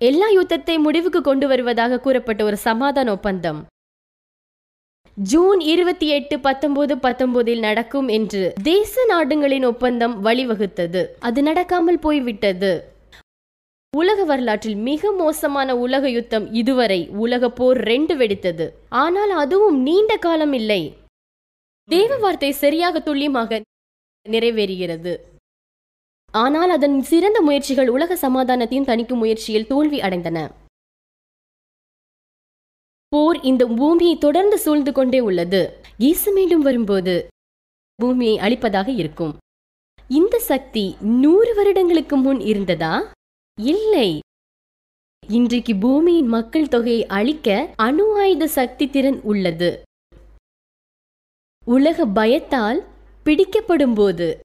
எல்லா 0.00 0.28
யுத்தத்தை 0.28 0.78
முடிவுக்கு 0.78 1.20
கொண்டு 1.20 1.46
வருவதாக 1.48 2.00
கூறப்பட்ட 2.00 2.44
ஒரு 2.44 2.56
சமாதான 2.56 3.10
ஒப்பந்தம். 3.12 3.60
ஜூன் 5.16 5.60
இருபத்தி 5.60 6.06
எட்டு 6.06 6.40
பத்தொன்பது 6.40 6.96
பத்தொன்பதில் 6.96 7.58
நடக்கும் 7.58 8.08
என்று 8.08 8.52
தேச 8.62 9.04
நாடுகளின் 9.04 9.64
ஒப்பந்தம் 9.64 10.24
வழிவகுத்தது. 10.24 11.06
அது 11.18 11.42
நடக்காமல் 11.42 11.98
போய்விட்டது. 12.00 12.94
உலக 13.92 14.24
வரலாற்றில் 14.24 14.74
மிக 14.74 15.12
மோசமான 15.12 15.76
உலக 15.76 16.08
யுத்தம் 16.08 16.52
இதுவரை 16.52 17.08
உலக 17.08 17.50
போர் 17.50 17.76
ரெண்டு 17.76 18.16
வெடித்தது. 18.16 18.68
ஆனால் 18.88 19.30
அதுவும் 19.30 19.82
நீண்ட 19.82 20.16
காலம் 20.16 20.52
இல்லை. 20.52 20.96
தேவ 21.84 22.16
வார்த்தை 22.16 22.52
சரியாக 22.52 23.00
துல்லியமாக 23.00 23.60
நிறைவேறுகிறது. 24.26 25.14
ஆனால் 26.34 26.70
அதன் 26.70 27.02
சிறந்த 27.02 27.40
முயற்சிகள் 27.40 27.88
உலக 27.88 28.18
சமாதானத்தையும் 28.28 28.90
தணிக்கும் 28.92 29.22
முயற்சியில் 29.24 29.66
தோல்வி 29.66 30.00
அடைந்தன. 30.00 30.50
போர் 33.08 33.40
இந்த 33.40 33.66
பூமியை 33.66 34.18
தொடர்ந்து 34.18 34.58
சூழ்ந்து 34.58 34.92
கொண்டே 34.92 35.20
உள்ளது. 35.20 35.80
இயேசு 35.98 36.32
மீண்டும் 36.32 36.62
வரும்போது 36.62 37.28
பூமியை 37.94 38.38
அழிப்பதாக 38.38 38.88
இருக்கும். 38.88 39.36
இந்த 40.08 40.38
சக்தி 40.38 40.96
நூறு 41.00 41.54
வருடங்களுக்கு 41.54 42.16
முன் 42.16 42.40
இருந்ததா? 42.40 43.12
இல்லை. 43.58 44.18
இன்றைக்கு 45.26 45.76
பூமியின் 45.76 46.26
மக்கள் 46.26 46.68
தொகையை 46.68 47.06
அழிக்க 47.06 47.68
அணு 47.76 48.18
ஆயுத 48.18 48.46
சக்தி 48.46 48.90
திறன் 48.90 49.20
உள்ளது. 49.22 49.82
உலக 51.64 52.06
பயத்தால் 52.06 52.84
பிடிக்கப்படும் 53.24 53.94
போது 53.94 54.40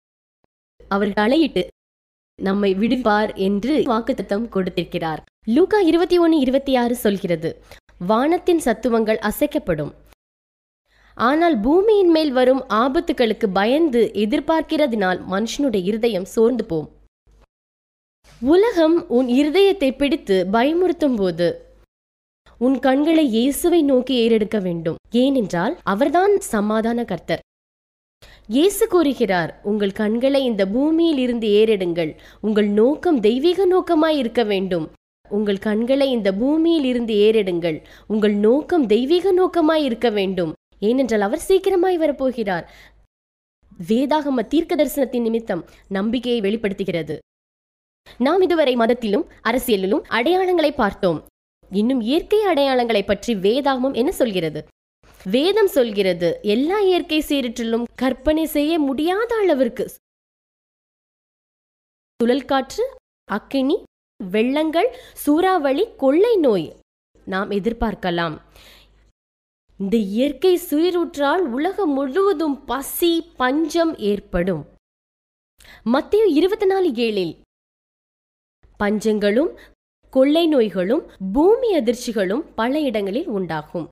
அவர் 0.88 1.14
தலையிட்டு 1.14 1.68
நம்மை 2.40 2.74
விடுவார் 2.74 3.34
என்று 3.34 3.74
வாக்குத்தத்தம் 3.80 4.50
கொடுத்திருக்கிறார். 4.50 5.22
லூகா 5.50 5.80
இருபத்தி 5.80 6.18
ஒன்று 6.18 6.40
இருபத்தி 6.40 6.76
ஆறு 6.76 6.96
சொல்கிறது. 6.96 7.64
வானத்தின் 8.10 8.62
சத்துவங்கள் 8.66 9.20
அசைக்கப்படும். 9.30 9.92
ஆனால் 11.18 11.56
பூமியின் 11.66 12.12
மேல் 12.16 12.32
வரும் 12.32 12.62
ஆபத்துகளுக்கு 12.84 13.48
பயந்து 13.58 14.02
எதிர்பார்க்கிறதினால் 14.24 15.20
மனுஷனுடைய 15.34 15.82
இருதயம் 15.90 16.28
சோர்ந்து 16.34 16.66
போம். 16.66 16.88
உலகம் 18.42 18.96
உன் 19.18 19.28
இருதயத்தை 19.40 19.90
பிடித்து 19.98 20.38
பயமுறுத்தும் 20.56 21.18
போது 21.20 21.50
உன் 22.66 22.78
கண்களை 22.80 23.26
இயேசுவை 23.36 23.82
நோக்கி 23.82 24.16
ஏறெடுக்க 24.24 24.58
வேண்டும். 24.62 24.98
ஏனென்றால் 25.24 25.76
அவர்தான் 25.94 26.34
சமாதான 26.54 27.04
கர்த்தர். 27.12 27.44
இயேசு 28.56 28.84
கூறுகிறார் 28.88 29.52
உங்கள் 29.64 29.94
கண்களை 30.02 30.42
இந்த 30.44 30.64
பூமியில் 30.66 31.22
இருந்து 31.26 31.48
ஏறெடுங்கள். 31.60 32.12
உங்கள் 32.48 32.70
நோக்கம் 32.80 33.20
தெய்வீக 33.28 33.66
நோக்கமாய் 33.66 34.20
இருக்க 34.22 34.44
வேண்டும். 34.44 34.88
உங்கள் 35.32 35.58
கண்களை 35.58 36.12
இந்த 36.12 36.30
பூமியில் 36.34 36.84
இருந்து 36.84 37.14
ஏறெடுங்கள். 37.14 37.78
உங்கள் 38.08 38.34
நோக்கம் 38.34 38.86
தெய்வீக 38.86 39.34
நோக்கமாய் 39.34 39.84
இருக்க 39.84 40.10
வேண்டும். 40.10 40.54
ஏனென்றால் 40.80 41.22
அவர் 41.22 41.46
சீக்கிரமாய் 41.48 42.02
வரப்போகிறார். 42.04 42.66
வேதாகம 43.88 44.48
தீர்க்க 44.48 44.76
தரிசனத்தின் 44.76 45.22
நிமித்தம் 45.22 45.66
நம்பிக்கையை 45.88 46.42
வெளிப்படுத்துகிறது. 46.42 47.20
நாம் 48.18 48.42
இதுவரை 48.42 48.76
மதத்திலும் 48.76 49.26
அரசியலிலும் 49.44 50.04
அடையாளங்களை 50.10 50.72
பார்த்தோம். 50.76 51.20
இன்னும் 51.72 52.02
இயற்கை 52.02 52.40
அடையாளங்களை 52.46 53.02
பற்றி 53.06 53.34
வேதாகமம் 53.36 53.94
என்ன 53.94 54.12
சொல்கிறது? 54.12 54.66
வேதம் 55.24 55.68
சொல்கிறது 55.68 56.30
எல்லா 56.42 56.80
இயற்கை 56.80 57.20
சீரற்றிலும் 57.20 57.84
கற்பனை 57.96 58.46
செய்ய 58.46 58.80
முடியாத 58.80 59.36
அளவிற்கு. 59.36 59.86
சுழல் 62.20 62.46
காற்று 62.46 62.84
அக்கினி 63.32 63.78
வெள்ளங்கள் 64.30 64.96
சூறாவளி 65.14 65.86
கொள்ளை 65.98 66.38
நோய் 66.38 66.76
நாம் 67.26 67.52
எதிர்பார்க்கலாம். 67.52 68.38
இந்த 69.78 69.98
இயற்கை 69.98 70.60
சீரூற்றால் 70.70 71.44
உலகம் 71.58 71.94
முழுவதும் 71.94 72.66
பசி 72.66 73.32
பஞ்சம் 73.38 73.98
ஏற்படும். 73.98 74.66
மத்திய 75.84 76.26
இருபத்தி 76.26 76.66
நாலு 76.66 76.90
ஏழில் 76.92 77.34
பஞ்சங்களும் 78.80 79.58
கொள்ளை 80.10 80.48
நோய்களும் 80.48 81.12
பூமி 81.34 81.80
அதிர்ச்சிகளும் 81.80 82.44
பல 82.56 82.80
இடங்களில் 82.80 83.28
உண்டாகும். 83.28 83.90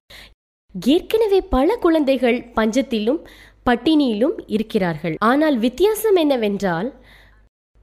ஏற்கனவே 0.85 1.41
பல 1.41 1.75
குழந்தைகள் 1.75 2.39
பஞ்சத்திலும் 2.55 3.27
பட்டினியிலும் 3.65 4.35
இருக்கிறார்கள். 4.47 5.15
ஆனால் 5.19 5.57
வித்தியாசம் 5.57 6.15
என்னவென்றால் 6.15 6.93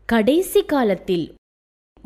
கடைசி 0.06 0.64
காலத்தில் 0.64 1.34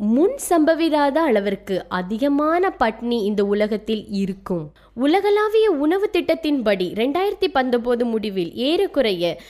முன் 0.03 0.37
சம்பவிராத 0.49 1.21
அளவிற்கு 1.21 1.85
அதிகமான 1.89 2.75
பட்னி 2.79 3.23
இந்த 3.23 3.45
உலகத்தில் 3.45 4.07
இருக்கும். 4.09 4.71
உலகளாவிய 4.95 5.71
உணவு 5.71 6.09
திட்டத்தின்படி 6.13 6.87
ரெண்டாயிரத்தி 6.93 7.47
பத்தொன்பது 7.51 8.05
முடிவில் 8.05 8.53
ஏறக்குறைய 8.53 9.41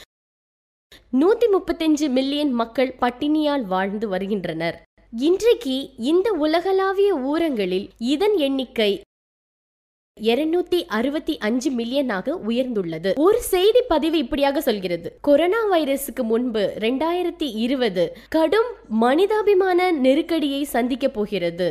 நூத்தி 1.14 1.48
முப்பத்தஞ்சு 1.54 2.10
மில்லியன் 2.10 2.52
மக்கள் 2.52 2.96
பட்டினியால் 3.02 3.64
வாழ்ந்து 3.66 4.08
வருகின்றனர். 4.08 4.82
இன்றைக்கு 5.12 5.90
இந்த 5.98 6.32
உலகளாவிய 6.32 7.16
ஊரங்களில் 7.16 7.90
இதன் 7.98 8.38
எண்ணிக்கை 8.38 9.04
இருநூத்தி 10.30 10.80
அறுபத்தி 10.88 11.38
அஞ்சு 11.38 11.70
மில்லியனாக 11.72 12.36
உயர்ந்துள்ளது. 12.48 13.12
ஒரு 13.20 13.40
செய்தி 13.42 13.82
பதிவு 13.88 14.18
இப்படியாக 14.18 14.62
சொல்கிறது. 14.62 15.18
கொரோனா 15.22 15.62
வைரஸுக்கு 15.72 16.24
முன்பு 16.24 16.64
ரெண்டாயிரத்தி 16.80 17.48
இருபது 17.56 18.04
கடும் 18.30 18.70
மனிதாபிமான 18.88 19.92
நெருக்கடியை 19.92 20.64
சந்திக்க 20.64 21.10
போகிறது. 21.10 21.70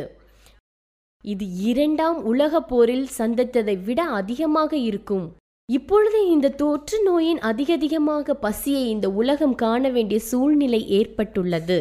இது 1.23 1.45
இரண்டாம் 1.55 2.23
உலக 2.23 2.61
போரில் 2.61 3.07
சந்தித்ததை 3.17 3.83
விட 3.83 4.01
அதிகமாக 4.03 4.77
இருக்கும். 4.77 5.25
இப்பொழுது 5.69 6.19
இந்த 6.29 6.49
தொற்று 6.49 6.97
நோயின் 7.03 7.39
அதிகதிகமாக 7.39 8.33
பசியை 8.33 8.89
இந்த 8.89 9.09
உலகம் 9.09 9.55
காண 9.55 9.89
வேண்டிய 9.89 10.19
சூழ்நிலை 10.19 10.89
ஏற்பட்டுள்ளது 10.99 11.77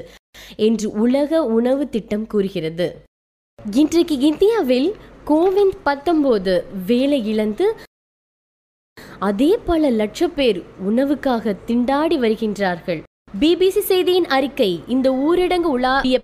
என்று 0.57 0.91
உலக 0.91 1.45
உணவு 1.45 1.89
திட்டம் 1.89 2.27
கூறுகிறது. 2.27 2.89
இன்றைக்கு 3.73 4.19
இந்தியாவில் 4.19 4.91
கோவிட் 5.31 5.77
பத்தொன்பது 5.83 6.65
வேலை 6.87 7.27
இழந்து 7.27 7.75
அதே 9.19 9.59
பல 9.65 9.91
லட்ச 9.91 10.27
பேர் 10.27 10.63
உணவுக்காக 10.89 11.55
திண்டாடி 11.67 12.17
வருகின்றார்கள். 12.25 13.03
பிபிசி 13.41 13.79
செய்தியின் 13.79 14.27
அறிக்கை 14.27 14.81
இந்த 14.87 15.11
ஊரடங்கு 15.11 15.71
உலாவிய 15.77 16.19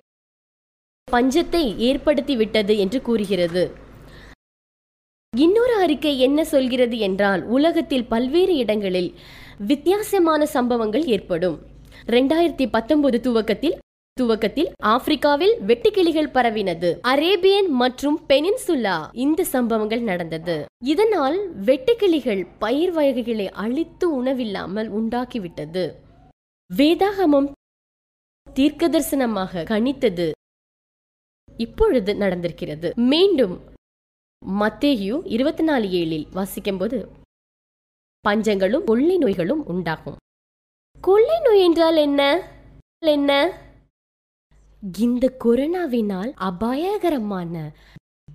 பஞ்சத்தை 1.11 1.63
ஏற்படுத்திவிட்டது 1.89 2.77
என்று 2.77 3.01
கூறுகிறது. 3.01 3.75
இன்னொரு 5.37 5.75
அறிக்கை 5.75 6.19
என்ன 6.19 6.45
சொல்கிறது 6.45 6.97
என்றால் 6.97 7.43
உலகத்தில் 7.43 8.05
பல்வேறு 8.05 8.55
இடங்களில் 8.55 9.13
வித்தியாசமான 9.57 10.45
சம்பவங்கள் 10.45 11.05
ஏற்படும். 11.05 11.59
ரெண்டாயிரத்தி 12.05 12.67
பத்தொன்பது 12.69 13.21
துவக்கத்தில் 13.21 13.77
துவக்கத்தில் 14.17 14.69
ஆப்பிரிக்காவில் 14.83 15.53
வெட்டுக்கிளிகள் 15.67 16.33
பரவினது. 16.37 16.89
அரேபியன் 17.01 17.69
மற்றும் 17.81 18.17
பெனின்சுலா 18.29 18.95
இந்த 19.25 19.43
சம்பவங்கள் 19.43 20.01
நடந்தது. 20.01 20.65
இதனால் 20.85 21.37
வெட்டுக்கிளிகள் 21.63 22.41
பயிர் 22.59 22.91
வகைகளை 22.91 23.49
அழித்து 23.49 24.23
உணவில்லாமல் 24.23 24.89
உண்டாக்கிவிட்டது. 24.99 25.83
வேதாகமம் 26.69 27.51
தீர்க்கதரிசனமாக 28.53 29.63
கணித்தது. 29.73 30.31
இப்பொழுது 31.57 32.13
நடந்திருக்கிறது. 32.13 32.89
மீண்டும் 32.95 33.55
மத்தேயு 34.59 35.13
இருபத்தி 35.25 35.63
நாலு 35.63 35.87
ஏழில் 35.87 36.27
வாசிக்கும்போது 36.33 36.97
பஞ்சங்களும் 38.23 38.83
கொள்ளை 38.83 39.17
நோய்களும் 39.17 39.63
உண்டாகும். 39.65 40.17
கொள்ளை 41.01 41.39
நோய் 41.43 41.63
என்றால் 41.63 41.95
என்ன? 41.95 42.21
என்ன? 42.99 43.31
இந்த 44.81 45.37
கொரோனாவினால் 45.43 46.33
அபாயகரமான 46.33 47.73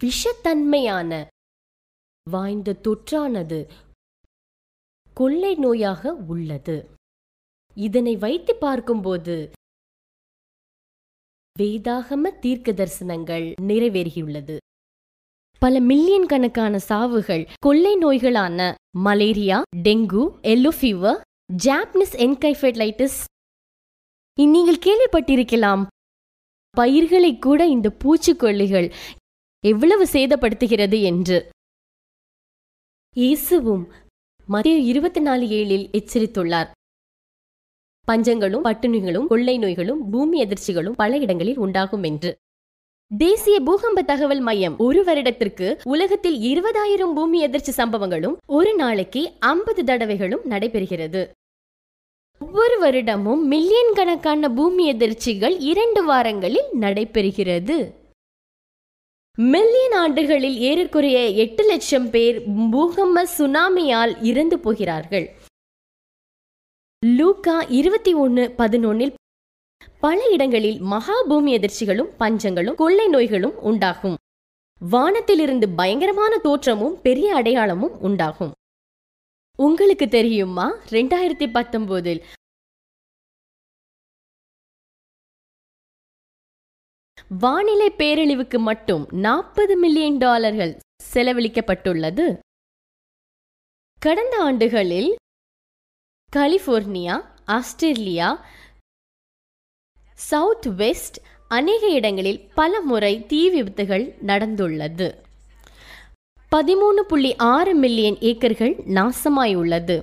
விஷத்தன்மையான 0.04 1.26
வாய்ந்த 2.30 2.76
தொற்றானது 2.82 3.68
கொள்ளை 5.14 5.56
நோயாக 5.56 6.08
உள்ளது. 6.08 6.90
இதனை 7.75 8.16
வைத்து 8.16 8.56
பார்க்கும்போது 8.56 9.50
வேதாகம 11.58 12.38
தீர்க்க 12.38 12.72
தரிசனங்கள் 12.72 13.52
நிறைவேறியுள்ளது. 13.62 14.56
பல 15.58 15.80
மில்லியன் 15.80 16.26
கணக்கான 16.26 16.78
சாவுகள் 16.88 17.49
கொள்ளை 17.61 17.96
நோய்களான 17.96 18.75
malaria 18.99 19.62
dengue 19.76 20.22
yellow 20.42 20.71
fever 20.80 21.21
Japanese 21.64 22.14
encephalitis. 22.26 23.25
நீங்கள் 24.34 24.84
கேள்விப்பட்டிருக்கலாம் 24.86 25.86
பயிர்களை 26.76 27.39
கூட 27.39 27.67
இந்த 27.67 27.89
பூச்சிக்கொல்லிகள் 28.02 28.87
எவ்வளவு 29.65 30.04
சேதப்படுத்துகிறது 30.13 31.02
என்று. 31.02 31.50
இயேசுவும் 33.17 33.82
மதிய 34.47 34.76
இருபத்தி 34.76 35.21
நாலு 35.21 35.47
ஏழில் 35.47 35.85
எச்சரித்துள்ளார். 35.99 36.71
பஞ்சங்களும் 38.08 38.65
பட்டினிகளும் 38.69 39.26
கொள்ளை 39.26 39.58
நோய்களும் 39.58 40.11
பூமி 40.11 40.45
அதிர்ச்சிகளும் 40.45 40.97
பல 41.02 41.19
இடங்களில் 41.19 41.58
உண்டாகும் 41.58 42.02
என்று. 42.02 42.37
தேசிய 43.11 43.58
பூகம்ப 43.61 44.04
தகவல் 44.04 44.41
மையம் 44.41 44.78
ஒரு 44.78 45.04
வருடத்திற்கு 45.04 45.80
உலகத்தில் 45.85 46.41
இருபதாயிரம் 46.41 47.15
பூமி 47.15 47.41
எதிர்ச்சி 47.41 47.73
சம்பவங்களும் 47.82 48.37
ஒரு 48.47 48.75
நாளைக்கு 48.75 49.39
ஐம்பது 49.39 49.85
தடவைகளும் 49.85 50.45
நடைபெறுகிறது. 50.50 51.23
ஒவ்வொரு 52.43 52.76
வருடமும் 52.81 53.43
மில்லியன் 53.43 53.93
கணக்கான 53.95 54.49
பூமி 54.49 54.93
எதிர்ச்சிகள் 54.93 55.57
இரண்டு 55.59 56.05
வாரங்களில் 56.05 56.69
நடைபெறுகிறது. 56.81 57.76
மில்லியன் 59.39 59.93
ஆண்டுகளில் 59.93 60.57
ஏறக்குறைய 60.59 61.19
எட்டு 61.28 61.65
லட்சம் 61.65 62.11
பேர் 62.11 62.49
பூகம்ப 62.49 63.25
சுனாமியால் 63.39 64.15
இறந்து 64.23 64.59
போகிறார்கள். 64.59 65.26
லூக்கா 67.07 67.61
இருபத்தி 67.61 68.15
ஒன்று 68.15 68.55
பதினொன்னில் 68.59 69.15
பல 70.00 70.28
இடங்களில் 70.31 70.81
மகா 70.81 71.23
பூமி 71.28 71.59
எதிர்ச்சிகளும் 71.59 72.11
பஞ்சங்களும் 72.19 72.75
கொள்ளை 72.75 73.09
நோய்களும் 73.09 73.61
உண்டாகும். 73.61 74.17
வானத்திலிருந்து 74.81 75.69
பயங்கரமான 75.69 76.39
தோற்றமும் 76.39 77.00
பெரிய 77.02 77.35
அடையாளமும் 77.35 78.00
உண்டாகும். 78.00 78.52
உங்களுக்கு 79.56 80.08
தெரியுமா? 80.08 80.76
ரெண்டாயிரத்தி 80.76 81.47
பத்தொன்பதில் 81.56 82.25
வானிலை 87.38 87.91
பேரழிவுக்கு 87.91 88.58
மட்டும் 88.58 89.08
நாற்பது 89.10 89.76
மில்லியன் 89.76 90.17
டாலர்கள் 90.17 90.78
செலவழிக்கப்பட்டுள்ளது. 91.12 92.38
கடந்த 93.99 94.43
ஆண்டுகளில் 94.43 95.17
கலிபோர்னியா 96.36 97.43
ஆஸ்திரேலியா 97.45 98.47
சவுத் 100.15 100.67
வெஸ்ட் 100.76 101.17
அநேக 101.49 101.88
இடங்களில் 101.88 102.50
பல 102.54 102.80
முறை 102.80 103.26
தீ 103.26 103.50
விபத்துகள் 103.50 104.04
நடந்துள்ளது. 104.23 105.31
பதிமூணு 106.54 107.00
புள்ளி 107.08 107.36
ஆறு 107.36 107.75
மில்லியன் 107.75 108.17
ஏக்கர்கள் 108.21 108.73
நாசமாயுள்ளது. 108.97 110.02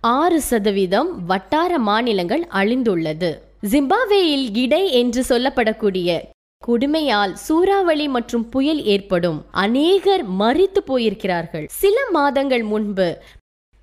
ஆறு 0.00 0.40
சதவீதம் 0.40 1.24
வட்டார 1.26 1.78
மாநிலங்கள் 1.78 2.44
அழிந்துள்ளது. 2.52 3.30
ஜிம்பாவேயில் 3.70 4.46
இடை 4.52 4.92
என்று 4.92 5.24
சொல்லப்படக்கூடிய 5.28 6.20
கொடுமையால் 6.66 7.32
சூறாவளி 7.32 8.08
மற்றும் 8.08 8.48
புயல் 8.48 8.84
ஏற்படும். 8.84 9.44
அநேகர் 9.50 10.24
மறித்து 10.30 10.80
போயிருக்கிறார்கள். 10.86 11.66
சில 11.68 11.96
மாதங்கள் 12.10 12.62
முன்பு 12.62 13.18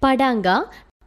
படாங்கா 0.02 0.58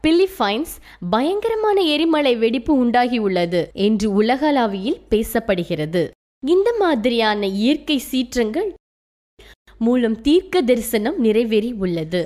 பிலிப்பைன்ஸ் 0.06 0.74
பயங்கரமான 1.10 1.80
எரிமலை 1.80 2.36
வெடிப்பு 2.36 2.84
உண்டாகியுள்ளது 2.84 3.72
என்று 3.72 4.12
உலகளாவியில் 4.12 5.00
பேசப்படுகிறது. 5.10 6.10
இந்த 6.46 6.74
மாதிரியான 6.78 7.46
இயற்கை 7.46 7.98
சீற்றங்கள் 7.98 8.70
மூலம் 9.82 10.20
தீர்க்க 10.20 10.62
தரிசனம் 10.62 11.18
நிறைவேறி 11.18 11.72
உள்ளது. 11.72 12.22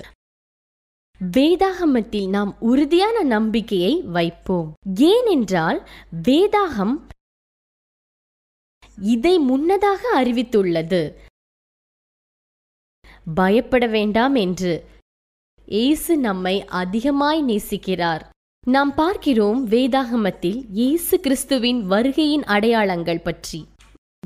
வேதாகமத்தில் 1.21 2.29
நாம் 2.29 2.57
உறுதியான 2.61 3.23
நம்பிக்கையை 3.23 3.93
வைப்போம். 4.17 4.75
ஏனென்றால் 4.95 5.79
வேதாகம் 6.23 6.97
இதை 9.03 9.39
முன்னதாக 9.39 10.03
அறிவித்துள்ளது. 10.23 11.01
பயப்பட 13.35 13.87
வேண்டாம் 13.87 14.35
என்று. 14.35 14.73
இயேசு 15.67 16.17
நம்மை 16.17 16.65
அதிகமாய் 16.65 17.41
நேசிக்கிறார். 17.43 18.25
நாம் 18.65 18.95
பார்க்கிறோம் 18.95 19.69
வேதாகமத்தில் 19.71 20.61
இயேசு 20.71 21.21
கிறிஸ்துவின் 21.21 21.81
வருகையின் 21.91 22.45
அடையாளங்கள் 22.45 23.21
பற்றி. 23.21 23.61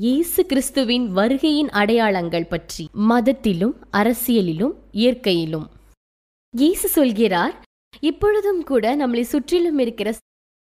இயேசு 0.03 0.45
கிறிஸ்துவின் 0.45 1.13
வருகையின் 1.15 1.69
அடையாளங்கள் 1.69 2.47
பற்றி 2.47 2.89
மதத்திலும் 3.09 3.73
அரசியலிலும் 3.91 4.73
இயற்கையிலும். 4.91 5.65
இயேசு 6.57 6.87
சொல்கிறார் 6.87 7.53
இப்பொழுதும் 7.99 8.63
கூட 8.63 8.95
நம்மளை 8.95 9.21
சுற்றிலும் 9.21 9.79
இருக்கிற 9.79 10.15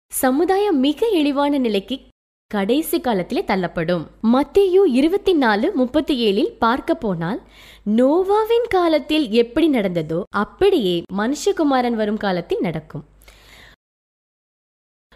சமுதாயம் 0.07 0.79
மிக 0.79 1.09
இழிவான 1.09 1.57
நிலைக்கு 1.57 1.99
கடைசி 2.47 2.99
காலத்திலே 2.99 3.43
தள்ளப்படும். 3.43 4.07
மத்தியு 4.23 4.85
இருபத்தி 4.85 5.33
நாலு 5.33 5.71
முப்பத்தி 5.71 6.15
ஏழில் 6.27 6.57
பார்க்க 6.57 6.95
போனால் 6.95 7.41
நோவாவின் 7.85 8.67
காலத்தில் 8.69 9.29
எப்படி 9.29 9.69
நடந்ததோ 9.69 10.23
அப்படியே 10.29 11.01
மனுஷகுமாரன் 11.17 11.93
வரும் 11.93 12.17
காலத்தில் 12.17 12.59
நடக்கும். 12.59 13.05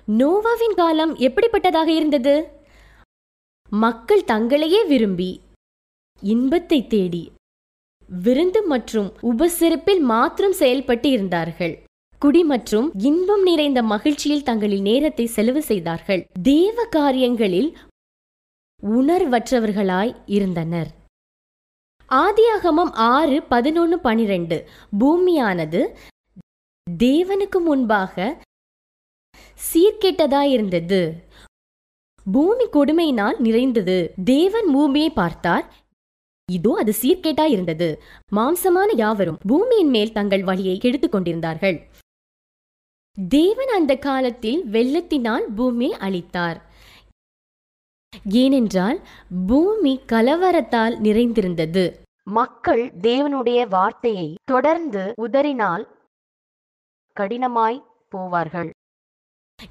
நோவாவின் 0.07 0.75
காலம் 0.75 1.15
எப்படிப்பட்டதாக 1.15 1.87
இருந்தது? 1.87 2.56
மக்கள் 3.69 4.23
தங்களையே 4.23 4.87
விரும்பி 4.87 5.41
இன்பத்தை 6.21 6.87
தேடி 6.87 7.31
விருந்து 8.09 8.63
மற்றும் 8.63 9.13
உபசிறப்பில் 9.21 9.99
மாத்திரம் 9.99 10.51
செயல்பட்டு 10.51 11.09
இருந்தார்கள். 11.09 11.83
குடி 12.19 12.43
மற்றும் 12.43 12.91
இன்பம் 12.97 13.43
நிறைந்த 13.43 13.83
மகிழ்ச்சியில் 13.83 14.43
தங்களின் 14.43 14.81
நேரத்தை 14.81 15.25
செலவு 15.25 15.61
செய்தார்கள். 15.61 16.25
தேவ 16.41 16.85
காரியங்களில் 16.85 17.77
உணர்வற்றவர்களாய் 18.83 20.15
இருந்தனர். 20.25 20.87
ஆதியாகமம் 22.09 22.91
ஆறு 22.91 23.43
பதினொன்னு 23.49 23.95
பனிரெண்டு. 23.95 24.69
பூமியானது 24.99 25.95
தேவனுக்கு 26.99 27.59
முன்பாக 27.59 28.43
சீர்கெட்டதாயிருந்தது. 29.73 31.25
பூமி 32.31 32.65
கொடுமையினால் 32.65 33.37
நிறைந்தது. 33.39 33.97
தேவன் 34.23 34.69
பூமியை 34.73 35.09
பார்த்தார். 35.09 35.65
இதோ 36.51 36.71
அது 36.77 36.93
சீர்கேட்டாய் 37.01 37.53
இருந்தது. 37.55 38.01
மாம்சமான 38.35 38.89
யாவரும் 38.95 39.39
பூமியின் 39.47 39.89
மேல் 39.89 40.11
தங்கள் 40.11 40.43
வழியை 40.43 40.77
கெடுத்துக் 40.77 41.11
கொண்டிருந்தார்கள். 41.11 41.77
தேவன் 43.29 43.67
அந்த 43.67 43.93
காலத்தில் 43.95 44.61
வெள்ளத்தினால் 44.71 45.45
பூமியை 45.55 45.99
அழித்தார். 45.99 46.59
ஏனென்றால் 48.29 48.99
பூமி 49.47 49.99
கலவரத்தால் 50.11 50.95
நிறைந்திருந்தது. 50.99 51.85
மக்கள் 52.23 52.83
தேவனுடைய 53.01 53.59
வார்த்தையை 53.67 54.29
தொடர்ந்து 54.45 55.13
உதறினால் 55.15 55.83
கடினமாய் 57.15 57.79
போவார்கள். 58.15 58.69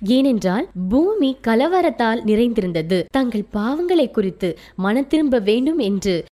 ஏனென்றால் 0.01 0.69
பூமி 0.89 1.37
கலவரத்தால் 1.43 2.23
நிறைந்திருந்தது. 2.23 3.07
தங்கள் 3.11 3.45
பாவங்களை 3.53 4.11
குறித்து 4.11 4.59
மன 4.77 5.03
திரும்ப 5.03 5.39
வேண்டும் 5.39 5.79
என்று 5.79 6.25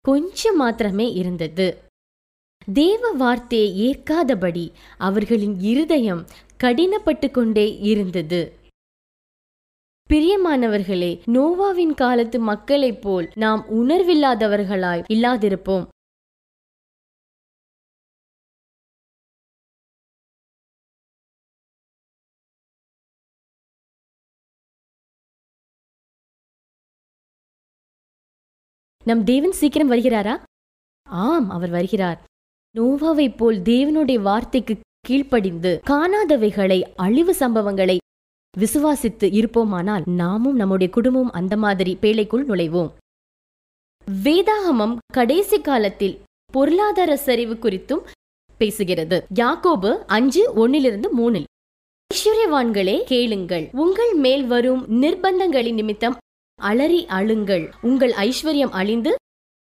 கொஞ்சம் 0.00 0.56
மாத்திரமே 0.56 1.12
இருந்தது. 1.12 1.78
தேவ 2.72 3.10
வார்த்தையை 3.10 3.68
ஏற்காதபடி 3.80 4.72
அவர்களின் 4.98 5.60
இருதயம் 5.60 6.26
கடினப்பட்டு 6.64 7.30
கொண்டே 7.30 7.78
இருந்தது. 7.78 8.52
பிரியமானவர்களே 10.10 11.20
நோவாவின் 11.26 11.94
காலத்து 11.94 12.38
மக்களைப் 12.38 13.02
போல் 13.02 13.30
நாம் 13.34 13.64
உணர்வில்லாதவர்களாய் 13.74 15.04
இல்லாதிருப்போம். 15.08 15.86
நம் 29.08 29.24
தேவன் 29.24 29.52
சீக்கிரம் 29.52 29.90
வருகிறாரா? 29.92 30.42
ஆம் 31.08 31.50
அவர் 31.50 31.70
வருகிறார். 31.70 32.24
நோவாவைப் 32.76 33.36
போல் 33.36 33.58
தேவனுடைய 33.58 34.22
வார்த்தைக்கு 34.22 34.78
கீழ்ப்படிந்து 35.08 35.80
காணாதவைகளை 35.90 36.82
அழிவு 36.96 37.32
சம்பவங்களை 37.38 37.96
விசுவாசித்து 38.58 39.26
இருப்போமானால் 39.38 40.02
நாமும் 40.06 40.56
நம்முடைய 40.56 40.92
குடும்பம் 40.92 41.32
அந்த 41.32 41.56
மாதிரி 41.56 41.98
பேழைக்குள் 42.00 42.46
நுழைவோம். 42.48 42.90
வேதாகமம் 44.24 44.96
கடைசி 45.12 45.60
காலத்தில் 45.60 46.20
பொருளாதார 46.52 47.16
சரிவு 47.16 47.54
குறித்தும் 47.54 48.06
பேசுகிறது. 48.58 49.22
யாக்கோபு 49.34 49.90
அஞ்சு 50.06 50.42
ஒன்னிலிருந்து 50.56 51.08
மூணில் 51.18 51.48
ஐஸ்வர்யவான்களே 52.14 53.04
கேளுங்கள். 53.04 53.68
உங்கள் 53.72 54.14
மேல் 54.14 54.46
வரும் 54.46 55.02
நிர்பந்தங்களின் 55.02 55.74
நிமித்தம் 55.74 56.16
அலறி 56.58 57.06
அழுங்கள். 57.18 57.64
உங்கள் 57.82 58.12
ஐஸ்வர்யம் 58.12 58.74
அழிந்து 58.80 59.14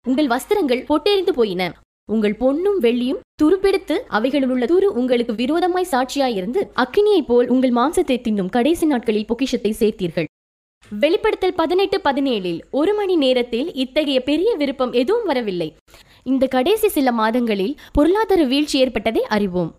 உங்கள் 0.07 0.27
வஸ்திரங்கள் 0.27 0.87
பொட்டெறிந்து 0.89 1.33
போயின. 1.39 1.63
உங்கள் 2.05 2.37
பொன்னும் 2.37 2.83
வெள்ளியும் 2.83 3.21
துருப்பெடுத்து 3.43 3.97
அவைகளில் 4.09 4.51
உள்ள 4.51 4.67
துரு 4.67 4.87
உங்களுக்கு 5.01 5.35
விரோதமாய் 5.35 5.91
சாட்சியாயிருந்து 5.91 6.61
அக்கினியைப் 6.83 7.27
போல் 7.27 7.49
உங்கள் 7.49 7.73
மாம்சத்தை 7.73 8.17
தின்னும் 8.27 8.49
கடைசி 8.49 8.87
நாட்களில் 8.87 9.27
பொக்கிஷத்தை 9.27 9.75
சேர்த்தீர்கள். 9.81 10.29
வெளிப்படுத்தல் 10.91 11.55
பதினெட்டு 11.55 12.01
பதினேழில் 12.05 12.61
ஒரு 12.71 12.95
மணி 12.95 13.17
நேரத்தில் 13.17 13.75
இத்தகைய 13.75 14.23
பெரிய 14.23 14.55
விருப்பம் 14.57 14.93
எதுவும் 14.93 15.25
வரவில்லை. 15.25 15.77
இந்த 16.23 16.47
கடைசி 16.47 16.89
சில 16.89 17.13
மாதங்களில் 17.13 17.79
பொருளாதார 17.93 18.45
வீழ்ச்சி 18.45 18.79
ஏற்பட்டதை 18.79 19.25
அறிவோம். 19.25 19.75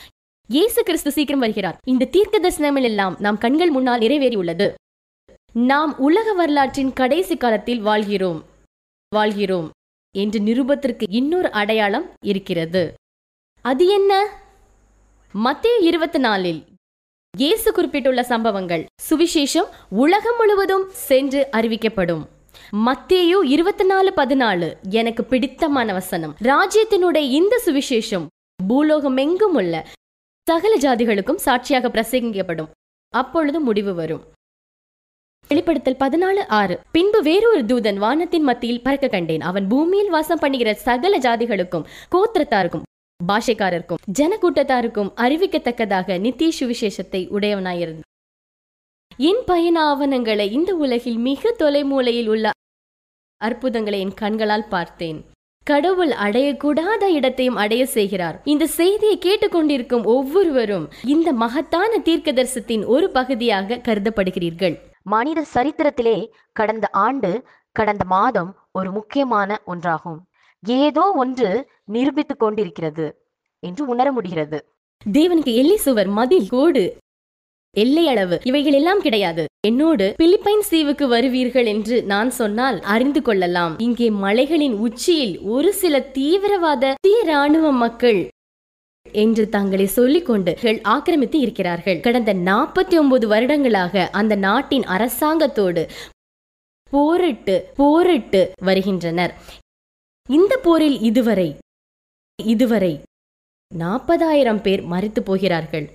இயேசு 0.48 0.84
கிறிஸ்து 0.84 1.12
சீக்கிரம் 1.12 1.40
வருகிறார். 1.40 1.80
இந்த 1.86 2.06
தீர்க்க 2.06 2.40
தரிசனங்கள் 2.40 2.84
எல்லாம் 2.84 3.16
நாம் 3.20 3.38
கண்கள் 3.38 3.70
முன்னால் 3.70 4.00
நிறைவேறியுள்ளது. 4.00 4.74
நாம் 5.54 5.98
உலக 5.98 6.34
வரலாற்றின் 6.34 6.94
கடைசி 6.94 7.38
காலத்தில் 7.38 7.82
வாழ்கிறோம். 7.82 8.46
வாழ்கிறோம் 9.16 9.70
என்று 10.18 10.40
நிருபத்திற்கு 10.40 11.04
இன்னொரு 11.10 11.52
அடையாளம் 11.52 12.10
இருக்கிறது. 12.26 12.94
அது 13.62 13.88
என்ன? 13.88 14.28
மத்திய 15.32 15.78
இருபத்தி 15.78 16.20
நாலில் 16.20 16.66
இயேசு 17.38 17.72
குறிப்பிட்டுள்ள 17.72 18.24
சம்பவங்கள் 18.24 18.86
சுவிசேஷம் 19.10 19.70
உலகம் 19.90 20.36
முழுவதும் 20.38 20.90
சென்று 20.90 21.48
அறிவிக்கப்படும். 21.52 22.28
மத்தியோ 22.72 23.44
இருபத்தி 23.44 23.86
நாலு 23.86 24.14
பதினாலு 24.16 24.74
எனக்கு 24.90 25.24
பிடித்தமான 25.24 25.94
வசனம். 25.94 26.36
ராஜ்யத்தினுடைய 26.42 27.30
இந்த 27.30 27.62
சுவிசேஷம் 27.66 28.26
பூலோகம் 28.68 29.18
எங்கும் 29.18 29.56
உள்ள 29.56 29.88
சகல 30.50 30.78
ஜாதிகளுக்கும் 30.78 31.36
சாட்சியாக 31.36 31.88
பிரசங்கிக்கப்படும். 31.88 32.70
அப்பொழுது 33.10 33.60
முடிவு 33.60 33.94
வரும். 33.94 34.28
வெளிப்படுத்தல் 35.52 36.00
பதினாலு 36.00 36.42
ஆறு. 36.48 36.80
பின்பு 36.92 37.22
வேறொரு 37.22 37.62
தூதன் 37.62 37.96
வானத்தின் 37.96 38.44
மத்தியில் 38.44 38.82
பறக்க 38.82 39.08
கண்டேன். 39.08 39.42
அவன் 39.42 39.68
பூமியில் 39.68 40.10
வாசம் 40.10 40.40
பண்ணுகிற 40.40 40.74
சகல 40.74 41.18
ஜாதிகளுக்கும் 41.18 41.86
கோத்திரத்தாருக்கும் 42.14 42.86
பாஷைக்காரருக்கும் 43.28 44.02
ஜனக்கூட்டத்தாருக்கும் 44.20 45.10
அறிவிக்கத்தக்கதாக 45.16 46.20
நித்திய 46.20 46.52
சுவிசேஷத்தை 46.60 47.22
உடையவனாயிருந்தான். 47.38 48.08
என் 49.18 49.42
பயண 49.46 49.78
ஆவணங்களை 49.82 50.52
இந்த 50.52 50.76
உலகில் 50.76 51.18
மிக 51.18 51.56
தொலைமூலையில் 51.60 52.28
உள்ள 52.28 52.50
அற்புதங்களை 53.38 54.00
என் 54.00 54.14
கண்களால் 54.14 54.68
பார்த்தேன். 54.68 55.20
கடவுள் 55.64 56.14
அடையக்கூடாத 56.26 57.04
இடத்தையும் 57.08 57.56
அடைய 57.56 57.86
செய்கிறார். 57.86 58.42
இந்த 58.44 58.68
செய்தியை 58.68 59.18
கேட்டுக்கொண்டிருக்கும் 59.26 60.04
ஒவ்வொருவரும் 60.04 60.86
இந்த 61.04 61.32
மகத்தான 61.34 61.92
தீர்க்கதரிசனத்தின் 61.98 62.86
ஒரு 62.86 63.10
பகுதியாக 63.10 63.82
கருதப்படுகிறீர்கள். 63.88 64.78
மனித 65.14 65.40
சரித்திரத்திலே 65.54 66.18
கடந்த 66.60 66.86
ஆண்டு 67.06 67.32
கடந்த 67.76 68.04
மாதம் 68.14 68.52
ஒரு 68.72 68.90
முக்கியமான 68.92 69.60
ஒன்றாகும். 69.68 70.20
ஏதோ 70.64 71.04
ஒன்று 71.22 71.50
நிரூபித்துக் 71.94 72.42
கொண்டிருக்கிறது 72.44 73.06
என்று 73.64 73.84
உணர 73.94 74.08
முடிகிறது. 74.12 74.58
தேவனுக்கு 75.06 75.52
எல்லை 75.62 75.78
சுவர் 75.86 76.10
மதில் 76.18 76.50
கோடு 76.50 76.84
எல்லை 77.76 78.04
அளவு 78.08 78.36
இவைகள் 78.44 78.76
எல்லாம் 78.80 79.02
கிடையாது. 79.06 79.44
என்னோடு 79.68 80.06
பிலிப்பைன்ஸ் 80.22 80.72
தீவுக்கு 80.74 81.06
வருவீர்கள் 81.08 81.68
என்று 81.74 81.98
நான் 82.12 82.30
சொன்னால் 82.40 82.78
அறிந்து 82.94 83.22
கொள்ளலாம். 83.22 83.74
இங்கே 83.88 84.08
மலைகளின் 84.24 84.76
உச்சியில் 84.86 85.36
ஒரு 85.56 85.72
சில 85.82 85.96
தீவிரவாத 86.18 86.94
தீ 87.06 87.14
ராணுவ 87.32 87.72
மக்கள் 87.84 88.22
என்று 89.12 89.50
தங்களை 89.50 89.86
சொல்லிக்கொண்டு 89.86 90.58
ஆக்கிரமித்து 90.82 91.40
இருக்கிறார்கள். 91.40 92.00
கடந்த 92.00 92.34
நாற்பத்தி 92.34 92.98
ஒன்பது 93.00 93.28
வருடங்களாக 93.28 94.10
அந்த 94.10 94.36
நாட்டின் 94.36 94.84
அரசாங்கத்தோடு 94.84 95.90
போரிட்டு 96.92 97.70
போரிட்டு 97.76 98.52
வருகின்றனர். 98.64 99.34
இந்த 100.30 100.58
போரில் 100.58 101.00
இதுவரை 101.00 101.58
இதுவரை 102.44 103.02
நாற்பதாயிரம் 103.76 104.62
பேர் 104.62 104.84
மறித்து 104.84 105.20
போகிறார்கள். 105.20 105.90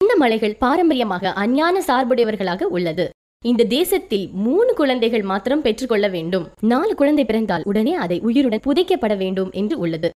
இந்த 0.00 0.16
மலைகள் 0.16 0.56
பாரம்பரியமாக 0.56 1.32
அஞ்ஞான 1.32 1.80
சார்புடையவர்களாக 1.80 2.62
உள்ளது. 2.62 3.10
இந்த 3.44 3.64
தேசத்தில் 3.64 4.30
மூணு 4.32 4.74
குழந்தைகள் 4.74 5.22
மாத்திரம் 5.22 5.62
பெற்றுக்கொள்ள 5.62 6.08
வேண்டும். 6.08 6.48
நாலு 6.60 6.94
குழந்தை 6.94 7.24
பிறந்தால் 7.24 7.62
உடனே 7.64 7.94
அதை 7.94 8.20
உயிருடன் 8.20 8.60
புதைக்கப்பட 8.66 9.16
வேண்டும் 9.16 9.50
என்று 9.50 9.78
உள்ளது. 9.78 10.10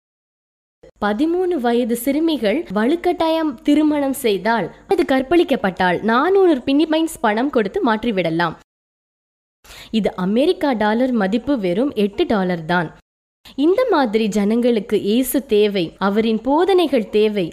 பதிமூணு 1.03 1.55
வயது 1.65 1.95
சிறுமிகள் 2.01 2.57
வலுக்கட்டாயம் 2.77 3.51
திருமணம் 3.67 4.17
செய்தால் 4.23 4.67
அது 4.91 5.03
கற்பழிக்கப்பட்டால் 5.11 5.97
நானூறு 6.09 6.55
பின்னிபைன்ஸ் 6.67 7.15
பணம் 7.23 7.49
கொடுத்து 7.55 7.79
மாற்றிவிடலாம். 7.87 8.55
இது 9.99 10.09
அமெரிக்கா 10.25 10.71
டாலர் 10.83 11.13
மதிப்பு 11.21 11.55
வெறும் 11.65 11.91
எட்டு 12.05 12.25
டாலர் 12.33 12.63
தான். 12.73 12.89
இந்த 13.65 13.81
மாதிரி 13.93 14.25
ஜனங்களுக்கு 14.37 14.97
இயேசு 15.09 15.37
தேவை 15.55 15.85
அவரின் 16.07 16.41
போதனைகள் 16.49 17.09
தேவை. 17.17 17.47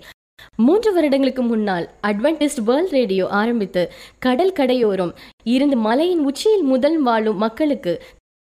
மூன்று 0.66 0.90
வருடங்களுக்கு 0.96 1.42
முன்னால் 1.50 1.86
அட்வென்டிஸ்ட் 2.10 2.62
வேர்ல்ட் 2.68 2.94
ரேடியோ 2.98 3.24
ஆரம்பித்து 3.40 3.82
கடல் 4.26 4.56
கடையோரம் 4.60 5.12
இருந்து 5.54 5.76
மலையின் 5.88 6.22
உச்சியில் 6.30 6.66
முதல் 6.72 7.00
வாழும் 7.08 7.42
மக்களுக்கு 7.46 7.94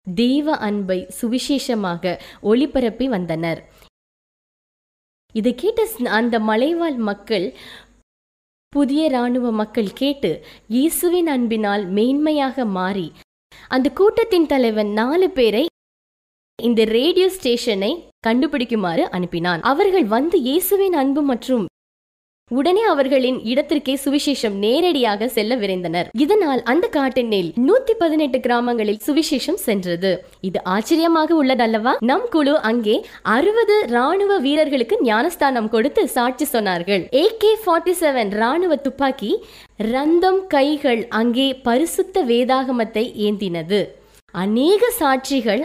தெய்வ 0.06 0.56
அன்பை 0.66 0.98
சுவிசேஷமாக 1.18 2.12
ஒளிபரப்பி 2.50 3.06
வந்தனர். 3.16 3.60
இதை 5.36 5.54
கேட்ட 5.54 5.80
அந்த 6.10 6.40
மலைவாழ் 6.40 6.98
மக்கள் 7.08 7.46
புதிய 8.72 9.08
இராணுவ 9.08 9.50
மக்கள் 9.52 9.90
கேட்டு 9.92 10.30
இயேசுவின் 10.68 11.26
அன்பினால் 11.26 11.84
மேன்மையாக 11.90 12.66
மாறி 12.66 13.12
அந்த 13.68 13.90
கூட்டத்தின் 13.90 14.46
தலைவன் 14.46 14.90
நாலு 14.92 15.30
பேரை 15.30 15.64
இந்த 16.62 16.84
ரேடியோ 16.84 17.28
ஸ்டேஷனை 17.28 17.90
கண்டுபிடிக்குமாறு 18.26 19.02
அனுப்பினான். 19.16 19.60
அவர்கள் 19.60 20.04
வந்து 20.04 20.36
இயேசுவின் 20.40 20.92
அன்பு 20.92 21.22
மற்றும் 21.22 21.64
உடனே 22.54 22.82
அவர்களின் 22.90 23.38
இடத்திற்கே 23.50 23.94
சுவிசேஷம் 24.02 24.56
நேரடியாக 24.64 25.28
செல்ல 25.36 25.56
விரைந்தனர். 25.62 26.08
இதனால் 26.24 26.60
அந்த 26.72 26.86
காட்டெண்ணில் 26.96 27.48
நூத்தி 27.68 27.94
பதினெட்டு 28.02 28.38
கிராமங்களில் 28.44 29.00
சுவிசேஷம் 29.06 29.58
சென்றது. 29.64 30.12
இது 30.48 30.58
ஆச்சரியமாக 30.74 31.30
உள்ளதல்லவா? 31.42 31.94
நம் 32.10 32.28
குழு 32.34 32.54
அங்கே 32.70 32.96
அறுபது 33.22 33.78
ராணுவ 33.96 34.38
வீரர்களுக்கு 34.46 34.98
ஞானஸ்தானம் 35.10 35.68
கொடுத்து 35.68 36.08
சாட்சி 36.08 36.48
சொன்னார்கள். 36.52 37.02
ஏ 37.22 37.24
கே 37.42 37.52
ஃபார்ட்டி 37.64 37.96
செவன் 38.02 38.32
ராணுவ 38.42 38.76
துப்பாக்கி 38.86 39.32
ரந்தம் 39.76 40.40
கைகள் 40.46 41.08
அங்கே 41.08 41.48
பரிசுத்த 41.68 42.24
வேதாகமத்தை 42.32 43.06
ஏந்தினது. 43.28 43.82
அநேக 44.44 44.92
சாட்சிகள் 45.02 45.64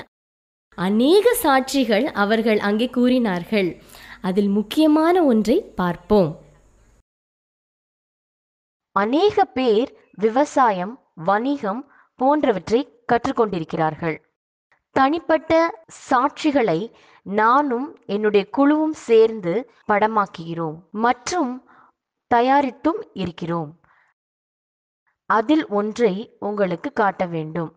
அநேக 0.77 1.37
சாட்சிகள் 1.45 2.05
அவர்கள் 2.25 2.59
அங்கே 2.59 2.89
கூறினார்கள். 2.99 3.71
அதில் 4.21 4.53
முக்கியமான 4.59 5.17
ஒன்றை 5.23 5.59
பார்ப்போம். 5.81 6.31
அநேக 8.95 9.45
பேர் 9.45 9.89
விவசாயம் 10.15 10.93
வணிகம் 11.25 11.81
போன்றவற்றை 12.15 12.79
கற்றுக்கொண்டிருக்கிறார்கள். 13.11 14.17
தனிப்பட்ட 14.95 15.51
சாட்சிகளை 16.09 16.79
நானும் 17.23 17.87
என்னுடைய 18.05 18.45
குழுவும் 18.49 18.97
சேர்ந்து 19.07 19.53
படமாக்குகிறோம் 19.87 20.77
மற்றும் 20.91 21.51
தயாரித்தும் 22.31 23.01
இருக்கிறோம். 23.13 23.71
அதில் 25.29 25.67
ஒன்றை 25.67 26.35
உங்களுக்கு 26.39 26.93
காட்ட 26.93 27.25
வேண்டும். 27.25 27.71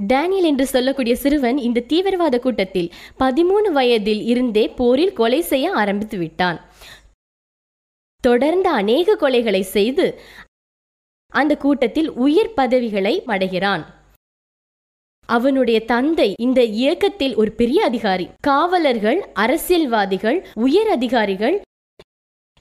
டேனியல் 0.00 0.44
என்று 0.44 0.66
சொல்லக்கூடிய 0.66 1.16
சிறுவன் 1.16 1.58
இந்த 1.58 1.84
தீவிரவாத 1.88 2.38
கூட்டத்தில் 2.38 2.92
பதிமூணு 3.18 3.68
வயதில் 3.72 4.22
இருந்தே 4.22 4.64
போரில் 4.68 5.12
கொலை 5.12 5.40
செய்ய 5.42 5.66
ஆரம்பித்து 5.72 6.18
விட்டான் 6.18 6.58
தொடர்ந்து 8.28 8.70
அநேக 8.80 9.16
கொலைகளை 9.20 9.62
செய்து 9.76 10.06
அந்த 11.32 11.52
கூட்டத்தில் 11.56 12.10
உயர் 12.26 12.54
பதவிகளை 12.54 13.14
அடைகிறான் 13.26 13.84
அவனுடைய 15.28 15.78
தந்தை 15.92 16.26
இந்த 16.38 16.60
இயக்கத்தில் 16.80 17.34
ஒரு 17.34 17.50
பெரிய 17.60 17.78
அதிகாரி. 17.84 18.26
காவலர்கள் 18.40 19.20
அரசியல்வாதிகள் 19.34 20.38
உயர் 20.56 20.90
அதிகாரிகள் 20.96 21.56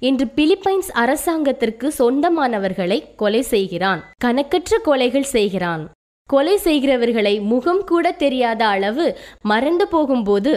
என்று 0.01 0.25
பிலிப்பைன்ஸ் 0.37 0.89
அரசாங்கத்திற்கு 1.03 1.87
சொந்தமானவர்களை 1.99 2.97
கொலை 3.15 3.41
செய்கிறான். 3.53 4.01
கணக்கற்ற 4.23 4.79
கொலைகள் 4.85 5.29
செய்கிறான். 5.35 5.83
கொலை 6.29 6.55
செய்கிறவர்களை 6.63 7.33
முகம் 7.51 7.83
கூட 7.91 8.05
தெரியாத 8.23 8.61
அளவு 8.75 9.05
மறந்து 9.51 9.85
போகும்போது 9.87 10.53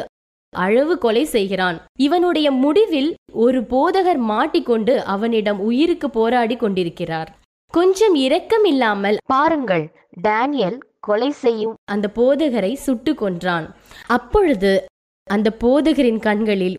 அளவு 0.51 0.99
கொலை 0.99 1.25
செய்கிறான். 1.25 1.83
இவனுடைய 1.99 2.51
முடிவில் 2.51 3.15
ஒரு 3.33 3.61
போதகர் 3.61 4.19
மாட்டிக்கொண்டு 4.19 5.05
அவனிடம் 5.05 5.61
உயிருக்கு 5.61 6.11
போராடி 6.11 6.57
கொண்டிருக்கிறார். 6.57 7.37
கொஞ்சம் 7.67 8.15
இரக்கம் 8.15 8.65
இல்லாமல் 8.65 9.19
பாருங்கள் 9.25 9.93
டேனியல் 10.11 10.79
கொலை 11.01 11.31
செய்யும். 11.31 11.75
அந்த 11.85 12.11
போதகரை 12.15 12.75
சுட்டு 12.75 13.15
கொன்றான். 13.15 13.75
அப்பொழுது 14.07 14.85
அந்த 15.25 15.57
போதகரின் 15.61 16.21
கண்களில் 16.21 16.77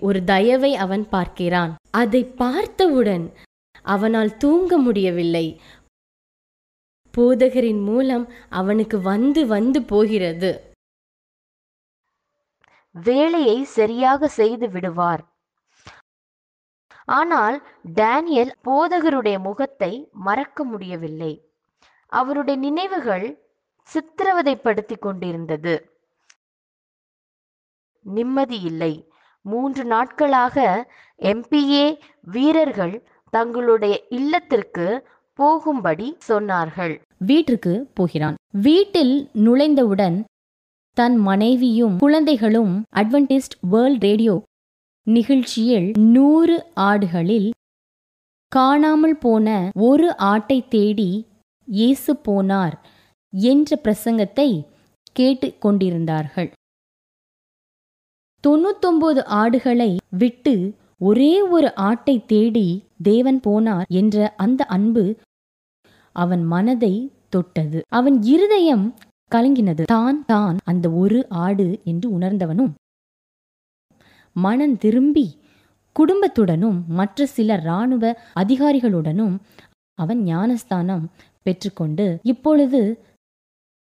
ஒரு 0.00 0.24
தயவை 0.24 0.74
அவன் 0.74 1.08
பார்க்கிறான். 1.08 1.76
அதை 1.90 2.24
பார்த்தவுடன் 2.24 3.32
அவனால் 3.82 4.36
தூங்க 4.36 4.76
முடியவில்லை. 4.76 5.60
போதகரின் 7.14 7.82
மூலம் 7.82 8.28
அவனுக்கு 8.48 9.00
வந்து 9.00 9.46
வந்து 9.46 9.82
போகிறது. 9.82 10.65
வேலையை 13.04 13.64
சரியாக 13.64 14.28
செய்து 14.28 14.68
விடுவார். 14.68 15.22
ஆனால் 17.04 17.66
டேனியல் 17.94 18.52
போதகருடைய 18.64 19.38
முகத்தை 19.38 20.08
மறக்க 20.12 20.64
முடியவில்லை. 20.64 21.32
அவருடைய 22.06 22.60
நினைவுகள் 22.60 23.26
சித்திரவதைப்படுத்தி 23.88 24.96
கொண்டிருந்தது. 24.98 25.74
நிம்மதி 28.00 28.60
இல்லை. 28.60 29.10
மூன்று 29.40 29.84
நாட்களாக 29.84 30.86
எம்பிஏ 31.22 31.98
வீரர்கள் 32.20 33.08
தங்களுடைய 33.30 34.06
இல்லத்திற்கு 34.08 35.08
போகும்படி 35.34 36.16
சொன்னார்கள். 36.28 37.00
வீட்டிற்கு 37.18 37.90
போகிறான். 37.94 38.34
வீட்டில் 38.50 39.30
நுழைந்தவுடன் 39.34 40.24
தன் 40.96 41.16
மனைவியும் 41.16 41.96
குழந்தைகளும் 41.98 42.74
அட்வென்டிஸ்ட் 42.96 43.56
வேர்ல்ட் 43.72 44.04
ரேடியோ 44.04 44.34
நிகழ்ச்சியில் 45.06 45.88
நூறு 46.14 46.54
ஆடுகளில் 46.80 47.48
காணாமல் 48.52 49.18
போன 49.18 49.46
ஒரு 49.80 50.08
ஆட்டை 50.16 50.58
தேடி 50.68 51.10
இயேசு 51.68 52.12
போனார் 52.28 52.76
என்ற 53.32 53.78
பிரசங்கத்தை 53.84 54.48
கேட்டு 55.12 55.48
கொண்டிருந்தார்கள். 55.58 56.48
தொண்ணூத்தொன்பது 58.44 59.20
ஆடுகளை 59.40 59.90
விட்டு 60.18 60.54
ஒரே 61.00 61.32
ஒரு 61.48 61.70
ஆட்டை 61.74 62.16
தேடி 62.26 62.68
தேவன் 63.02 63.40
போனார் 63.46 63.86
என்ற 64.00 64.34
அந்த 64.36 64.64
அன்பு 64.76 65.04
அவன் 66.16 66.44
மனதை 66.44 66.94
தொட்டது. 67.28 67.78
அவன் 67.88 68.18
இருதயம் 68.34 68.84
கலங்கினது. 69.30 69.82
தான் 69.84 70.24
தான் 70.24 70.56
அந்த 70.64 70.86
ஒரு 71.02 71.18
ஆடு 71.46 71.68
என்று 71.84 72.08
உணர்ந்தவனும் 72.18 72.72
மனம் 74.36 74.76
திரும்பி 74.78 75.26
குடும்பத்துடனும் 75.96 76.78
மற்ற 76.98 77.26
சில 77.26 77.50
இராணுவ 77.56 78.04
அதிகாரிகளுடனும் 78.34 79.36
அவன் 79.98 80.20
ஞானஸ்தானம் 80.22 81.04
பெற்றுக்கொண்டு 81.42 82.06
இப்பொழுது 82.22 82.80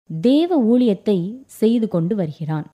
தேவ 0.10 0.58
ஊழியத்தை 0.64 1.18
செய்து 1.60 1.88
கொண்டு 1.88 2.16
வருகிறான். 2.16 2.66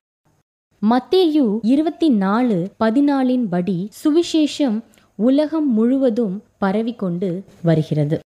மத்தேயு 0.81 1.45
இருபத்தி 1.73 2.09
நாலு 2.23 2.57
பதினாலின் 2.83 3.45
படி 3.49 3.77
சுவிசேஷம் 4.03 4.77
உலகம் 5.19 5.69
முழுவதும் 5.73 6.35
பரவிக்கொண்டு 6.59 7.29
வருகிறது. 7.61 8.17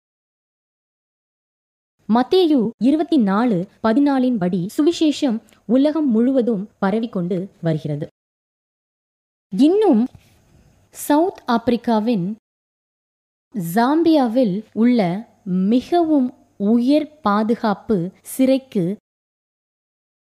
மத்தேயு 2.09 2.71
இருபத்தி 2.79 3.19
நாலு 3.19 3.67
பதினாலின் 3.83 4.37
படி 4.37 4.69
சுவிசேஷம் 4.79 5.41
உலகம் 5.67 6.11
முழுவதும் 6.11 6.69
பரவிக்கொண்டு 6.81 7.49
வருகிறது. 7.63 8.07
இன்னும் 9.57 10.07
சவுத் 10.91 11.43
ஆப்பிரிக்காவின் 11.47 12.35
ஜாம்பியாவில் 13.75 14.65
உள்ள 14.73 15.29
மிகவும் 15.45 16.35
உயர் 16.57 17.21
பாதுகாப்பு 17.21 18.11
சிறைக்கு 18.23 18.97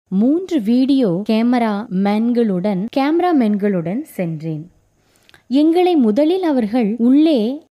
மூன்று 0.07 0.61
வீடியோ 0.61 1.21
கேமரா 1.29 1.85
மேன்களுடன் 1.89 2.85
கேமராமேன்களுடன் 2.97 4.01
சென்றேன். 4.01 4.71
எங்களை 5.47 5.95
முதலில் 5.95 6.43
அவர்கள் 6.43 6.95
உள்ளே 6.97 7.67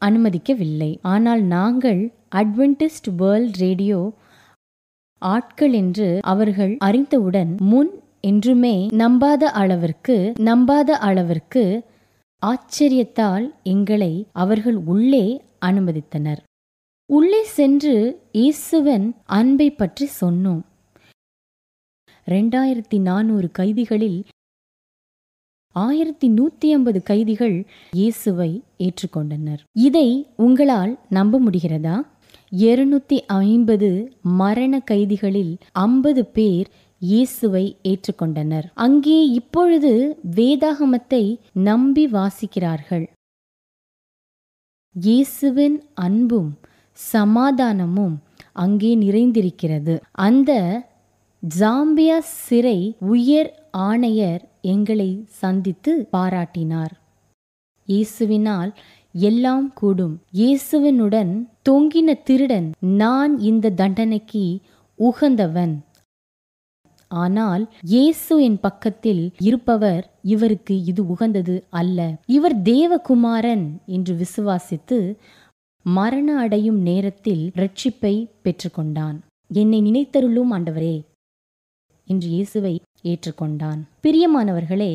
அனுமதிக்கவில்லை. 0.00 0.98
ஆனால் 1.02 1.42
நாங்கள் 1.42 2.12
அட்வென்டிஸ்ட் 2.34 3.10
வேர்ல்ட் 3.16 3.56
ரேடியோ 3.56 4.12
ஆட்கள் 5.18 5.72
என்று 5.72 6.20
அவர்கள் 6.22 6.76
அறிந்தவுடன் 6.78 7.56
முன் 7.60 7.92
என்றுமே 8.20 8.88
நம்பாத 8.92 9.44
அளவிற்கு 9.60 10.32
நம்பாத 10.40 10.90
அளவிற்கு 11.08 11.64
ஆச்சரியத்தால் 12.42 13.54
எங்களை 13.62 14.26
அவர்கள் 14.32 14.74
உள்ளே 14.74 15.26
அனுமதித்தனர். 15.64 16.40
உள்ளே 17.10 17.44
சென்று 17.44 17.94
இயேசுவன் 18.32 19.06
அன்பை 19.24 19.70
பற்றி 19.70 20.08
சொன்னோம். 20.20 20.62
ரெண்டாயிரத்தி 22.26 22.98
நானூறு 23.00 23.48
கைதிகளில் 23.50 24.26
ஆயிரத்தி 25.72 26.28
நூத்தி 26.28 26.68
ஐம்பது 26.72 27.02
கைதிகள் 27.02 27.66
இயேசுவை 27.90 28.62
ஏற்றுக்கொண்டனர். 28.78 29.60
இதை 29.72 30.08
உங்களால் 30.36 30.98
நம்ப 31.08 31.40
முடிகிறதா? 31.40 31.96
இருநூத்தி 32.62 33.18
ஐம்பது 33.44 33.88
மரண 34.40 34.74
கைதிகளில் 34.90 35.54
ஐம்பது 35.84 36.22
பேர் 36.36 36.68
இயேசுவை 37.02 37.64
ஏற்றுக்கொண்டனர். 37.90 38.66
அங்கே 38.84 39.18
இப்பொழுது 39.38 39.92
வேதாகமத்தை 40.38 41.24
நம்பி 41.68 42.04
வாசிக்கிறார்கள். 42.16 43.06
இயேசுவின் 45.06 45.78
அன்பும் 46.06 46.50
சமாதானமும் 46.98 48.16
அங்கே 48.64 48.92
நிறைந்திருக்கிறது. 49.04 49.94
அந்த 50.26 50.52
ஜாம்பியா 51.42 52.18
சிறை 52.36 52.78
உயர் 53.14 53.50
ஆணையர் 53.88 54.44
எங்களை 54.74 55.10
சந்தித்து 55.40 55.92
பாராட்டினார். 56.14 56.94
இயேசுவினால் 57.88 58.70
எல்லாம் 59.28 59.72
கூடும். 59.72 60.14
இயேசுவனுடன் 60.40 61.32
தொங்கின 61.68 62.14
திருடன் 62.22 62.68
நான் 63.02 63.38
இந்த 63.38 63.70
தண்டனைக்கு 63.70 64.44
உகந்தவன். 64.98 65.74
ஆனால் 67.10 67.64
இயேசு 67.80 68.42
என் 68.42 68.60
பக்கத்தில் 68.60 69.32
இருப்பவர் 69.38 70.04
இவருக்கு 70.22 70.74
இது 70.84 71.02
உகந்தது 71.06 71.56
அல்ல. 71.70 71.98
இவர் 72.36 72.56
தேவகுமாரன் 72.62 73.66
என்று 73.86 74.14
விசுவாசித்து 74.22 74.98
மரண 75.82 76.28
அடையும் 76.44 76.80
நேரத்தில் 76.80 77.44
ரட்சிப்பை 77.60 78.14
பெற்றுக்கொண்டான். 78.44 79.18
என்னை 79.50 79.80
நினைத்தருளும் 79.80 80.52
ஆண்டவரே 80.56 80.96
என்று 82.08 82.28
இயேசுவை 82.28 82.74
ஏற்றுக்கொண்டான். 83.04 83.80
பிரியமானவர்களே 84.02 84.92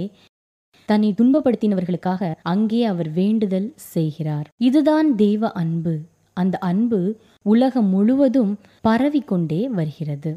தன்னை 0.92 1.10
துன்பப்படுத்தினவர்களுக்காக 1.18 2.32
அங்கே 2.52 2.82
அவர் 2.92 3.10
வேண்டுதல் 3.20 3.70
செய்கிறார். 3.94 4.48
இதுதான் 4.70 5.10
தெய்வ 5.16 5.52
அன்பு. 5.62 5.96
அந்த 6.38 6.56
அன்பு 6.70 7.00
உலகம் 7.46 7.90
முழுவதும் 7.96 8.54
பரவிக்கொண்டே 8.88 9.62
வருகிறது. 9.80 10.32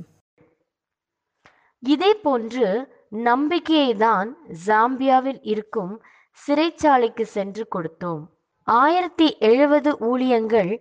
இதே 1.82 2.10
போன்று 2.22 2.68
நம்பிக்கையை 3.24 3.90
தான் 4.04 4.28
ஜாம்பியாவில் 4.66 5.40
இருக்கும் 5.52 5.92
சிறைச்சாலைக்கு 6.38 7.24
சென்று 7.36 7.64
கொடுத்தோம். 7.74 8.22
ஆயிரத்தி 8.66 9.26
எழுபது 9.50 9.90
ஊழியங்கள் 10.10 10.72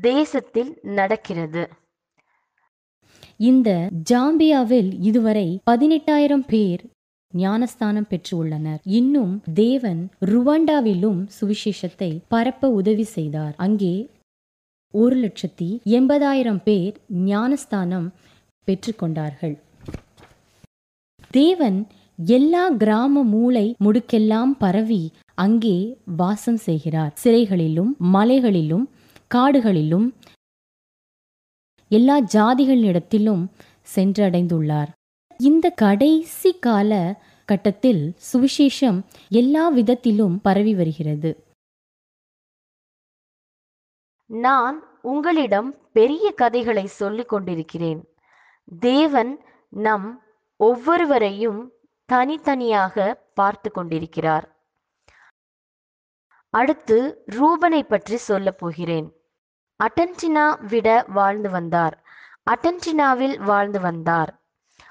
தேசத்தில் 0.00 0.72
நடக்கிறது. 0.98 1.62
இந்த 3.50 3.70
ஜாம்பியாவில் 4.10 4.90
இதுவரை 5.00 5.48
பதினெட்டாயிரம் 5.70 6.46
பேர் 6.52 6.82
ஞானஸ்தானம் 7.36 8.08
பெற்று 8.08 8.36
உள்ளனர் 8.36 8.80
இன்னும் 8.98 9.34
தேவன் 9.54 10.00
ருவாண்டாவிலும் 10.32 11.20
சுவிசேஷத்தை 11.38 12.10
பரப்ப 12.28 12.70
உதவி 12.70 13.06
செய்தார். 13.16 13.54
அங்கே 13.56 13.94
ஒரு 14.94 15.16
லட்சத்தி 15.24 15.68
எண்பதாயிரம் 15.98 16.62
பேர் 16.64 16.94
ஞானஸ்தானம் 17.32 18.08
பெற்றுக்கொண்டார்கள் 18.68 19.56
தேவன் 21.30 21.78
எல்லா 22.18 22.64
கிராம 22.82 23.22
மூளை 23.22 23.66
முடுக்கெல்லாம் 23.84 24.52
பரவி 24.58 25.02
அங்கே 25.44 25.78
வாசம் 26.16 26.60
செய்கிறார். 26.66 27.12
சிறைகளிலும் 27.22 27.92
மலைகளிலும் 28.14 28.84
காடுகளிலும் 29.34 30.06
எல்லா 31.90 32.16
ஜாதிகளிடத்திலும் 32.34 33.42
சென்றடைந்துள்ளார். 33.94 34.90
இந்த 35.44 35.70
கடைசி 35.70 36.58
கால 36.58 36.92
கட்டத்தில் 37.46 38.16
சுவிசேஷம் 38.32 38.98
எல்லா 39.28 39.68
விதத்திலும் 39.68 40.40
பரவி 40.40 40.74
வருகிறது. 40.74 41.30
நான் 44.26 45.00
உங்களிடம் 45.02 45.90
பெரிய 45.92 46.32
கதைகளை 46.32 46.86
சொல்லிக் 46.86 47.28
கொண்டிருக்கிறேன். 47.28 48.08
தேவன் 48.78 49.44
நம் 49.68 50.22
ஒவ்வொருவரையும் 50.56 51.72
தனித்தனியாக 52.04 53.14
பார்த்து 53.34 53.70
கொண்டிருக்கிறார். 53.70 54.46
அடுத்து 56.50 57.24
ரூபனை 57.26 57.82
பற்றி 57.82 58.16
சொல்லப் 58.16 58.58
போகிறேன். 58.58 59.12
அட்டன்டினா 59.84 60.66
விட 60.66 61.04
வாழ்ந்து 61.08 61.50
வந்தார். 61.50 62.04
அட்டன்டினாவில் 62.50 63.36
வாழ்ந்து 63.42 63.80
வந்தார். 63.80 64.43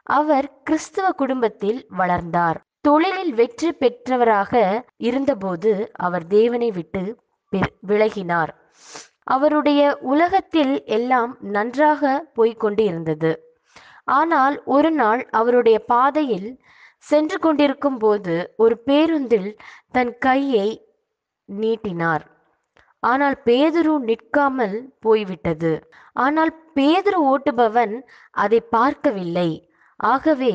அவர் 0.07 0.47
கிறிஸ்துவ 0.63 1.07
குடும்பத்தில் 1.11 1.79
வளர்ந்தார். 1.95 2.57
தொழிலில் 2.81 3.33
வெற்றி 3.33 3.69
பெற்றவராக 3.71 4.63
இருந்தபோது 4.99 5.71
அவர் 5.93 6.25
தேவனை 6.27 6.69
விட்டு 6.71 7.03
விலகினார். 7.87 8.51
அவருடைய 9.23 9.81
உலகத்தில் 10.13 10.73
எல்லாம் 10.97 11.33
நன்றாக 11.55 12.11
போய்க்கொண்டு 12.33 12.83
இருந்தது 12.83 13.31
ஆனால் 14.17 14.55
ஒரு 14.65 14.91
நாள் 14.91 15.21
அவருடைய 15.31 15.77
பாதையில் 15.85 16.49
சென்று 17.07 17.37
கொண்டிருக்கும் 17.39 17.97
போது 17.97 18.35
ஒரு 18.55 18.75
பேருந்தில் 18.85 19.49
தன் 19.91 20.13
கையை 20.17 20.67
நீட்டினார். 21.49 22.23
ஆனால் 23.03 23.37
பேதுரு 23.45 23.93
நிற்காமல் 24.09 24.75
போய்விட்டது. 24.99 25.71
ஆனால் 26.13 26.51
பேதுரு 26.75 27.19
ஓட்டுபவன் 27.31 27.95
அதை 28.43 28.59
பார்க்கவில்லை. 28.75 29.49
ஆகவே 30.03 30.53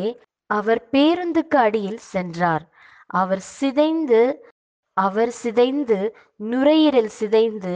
அவர் 0.50 0.80
பேருந்துக்கு 0.92 1.56
அடியில் 1.56 2.02
சென்றார். 2.12 2.64
அவர் 3.06 3.42
சிதைந்து 3.58 4.20
அவர் 4.96 5.32
சிதைந்து 5.42 5.98
நுரையீரல் 6.50 7.12
சிதைந்து 7.18 7.74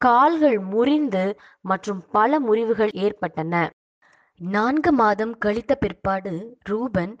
கால்கள் 0.00 0.58
முறிந்து 0.72 1.24
மற்றும் 1.60 2.00
பல 2.10 2.40
முறிவுகள் 2.40 2.92
ஏற்பட்டன. 3.04 3.54
நான்கு 4.40 4.92
மாதம் 4.92 5.34
கழித்த 5.38 5.72
பிற்பாடு 5.74 6.34
ரூபன் 6.62 7.12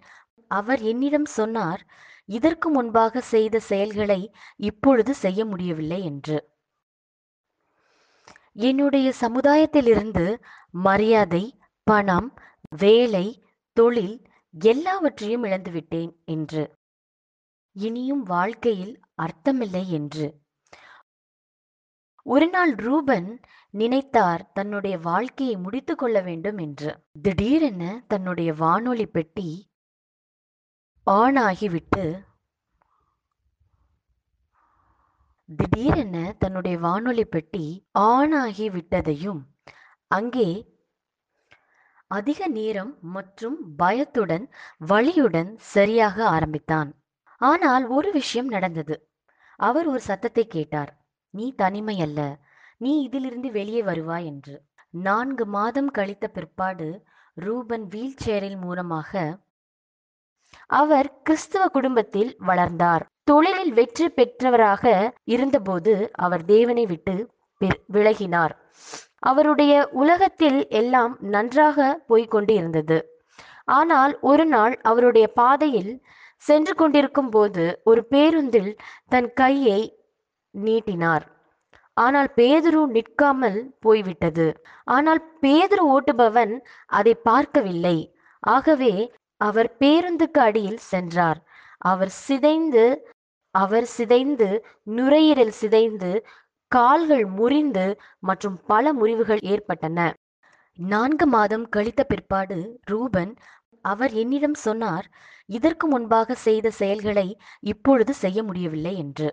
அவர் 0.50 0.80
என்னிடம் 0.82 1.28
சொன்னார் 1.38 1.82
இதற்கு 2.28 2.68
முன்பாக 2.70 3.20
செய்த 3.20 3.56
செயல்களை 3.70 4.20
இப்பொழுது 4.60 5.12
செய்ய 5.14 5.40
முடியவில்லை 5.44 6.00
என்று. 6.04 6.38
என்னுடைய 8.68 9.08
சமுதாயத்திலிருந்து 9.20 10.26
மரியாதை 10.70 11.44
பணம் 11.86 12.28
வேலை 12.76 13.26
தொழில் 13.80 14.16
எல்லாவற்றையும் 14.54 15.44
இழந்துவிட்டேன் 15.44 16.12
என்று. 16.24 16.62
இனியும் 17.76 18.22
வாழ்க்கையில் 18.22 18.94
அர்த்தமில்லை 19.22 19.82
என்று. 19.88 20.26
ஒரு 22.26 22.48
நாள் 22.48 22.72
ரூபன் 22.74 23.28
நினைத்தார் 23.74 24.42
தன்னுடைய 24.52 24.98
வாழ்க்கையை 24.98 25.56
முடித்துக் 25.56 25.98
கொள்ள 25.98 26.20
வேண்டும் 26.20 26.58
என்று. 26.58 26.90
திடீரென 27.22 27.82
தன்னுடைய 28.08 28.50
வானொலி 28.54 29.06
பெட்டி 29.06 29.50
ஆன் 31.06 31.36
ஆகிவிட்டு 31.36 32.04
திடீரென 35.58 36.16
தன்னுடைய 36.38 36.78
வானொலி 36.78 37.24
பெட்டி 37.24 37.64
ஆன் 37.90 38.32
ஆகி 38.32 38.68
விட்டதையும் 38.70 39.40
அங்கே 40.10 40.48
அதிக 42.16 42.48
நேரம் 42.56 42.92
மற்றும் 43.16 43.56
பயத்துடன் 43.80 44.44
வழியுடன் 44.92 45.50
சரியாக 45.74 46.16
ஆரம்பித்தான். 46.36 46.90
ஆனால் 47.40 47.84
ஒரு 47.96 48.08
விஷயம் 48.18 48.48
நடந்தது. 48.54 48.96
அவர் 49.60 49.86
ஒரு 49.92 50.00
சத்தத்தை 50.08 50.44
கேட்டார். 50.56 50.90
நீ 51.34 51.46
தனிமை 51.62 51.96
அல்ல 52.06 52.20
நீ 52.84 52.92
இதிலிருந்து 53.02 53.48
வெளியே 53.58 53.82
வருவாய் 53.90 54.26
என்று. 54.32 54.54
நான்கு 55.06 55.44
மாதம் 55.56 55.90
கழித்த 55.98 56.26
பிற்பாடு 56.36 56.88
ரூபன் 57.46 57.86
வீல் 57.92 58.18
சேரில் 58.24 58.58
மூலமாக 58.64 59.12
அவர் 60.80 61.08
கிறிஸ்துவ 61.26 61.64
குடும்பத்தில் 61.76 62.30
வளர்ந்தார். 62.48 63.04
தொழிலில் 63.30 63.72
வெற்றி 63.72 64.06
பெற்றவராக 64.16 64.84
இருந்தபோது 65.34 65.92
அவர் 66.26 66.44
தேவனை 66.54 66.84
விட்டு 66.92 67.14
விலகினார். 67.96 68.54
அவருடைய 69.22 69.74
உலகத்தில் 69.92 70.60
எல்லாம் 70.68 71.14
நன்றாக 71.20 71.88
போய்க்கொண்டு 72.08 72.52
இருந்தது 72.54 72.98
ஆனால் 73.70 74.12
ஒரு 74.20 74.44
நாள் 74.46 74.74
அவருடைய 74.82 75.26
பாதையில் 75.32 75.92
சென்று 76.44 76.74
கொண்டிருக்கும் 76.74 77.30
போது 77.30 77.64
ஒரு 77.84 78.02
பேருந்தில் 78.04 78.70
தன் 79.08 79.28
கையை 79.32 79.80
நீட்டினார். 80.54 81.24
ஆனால் 81.96 82.30
பேதுரு 82.36 82.82
நிற்காமல் 82.86 83.58
போய்விட்டது. 83.78 84.46
ஆனால் 84.84 85.20
பேதுரு 85.42 85.84
ஓட்டுபவன் 85.94 86.54
அதை 86.90 87.14
பார்க்கவில்லை. 87.22 87.96
ஆகவே 88.42 88.94
அவர் 89.40 89.70
பேருந்துக்கு 89.78 90.40
அடியில் 90.40 90.82
சென்றார். 90.92 91.40
அவர் 91.82 92.12
சிதைந்து 92.26 92.84
அவர் 93.54 93.86
சிதைந்து 93.96 94.48
நுரையீரல் 94.96 95.54
சிதைந்து 95.60 96.10
கால்கள் 96.70 97.24
முறிந்து 97.24 97.98
மற்றும் 98.20 98.60
பல 98.66 98.92
முறிவுகள் 98.94 99.42
ஏற்பட்டன. 99.42 100.14
நான்கு 100.78 101.26
மாதம் 101.26 101.68
கழித்த 101.68 102.04
பிற்பாடு 102.04 102.78
ரூபன் 102.84 103.32
அவர் 103.84 104.12
என்னிடம் 104.12 104.54
சொன்னார் 104.54 105.06
இதற்கு 105.46 105.86
முன்பாக 105.86 106.34
செய்த 106.34 106.70
செயல்களை 106.70 107.38
இப்பொழுது 107.60 108.14
செய்ய 108.14 108.42
முடியவில்லை 108.42 108.96
என்று. 108.96 109.28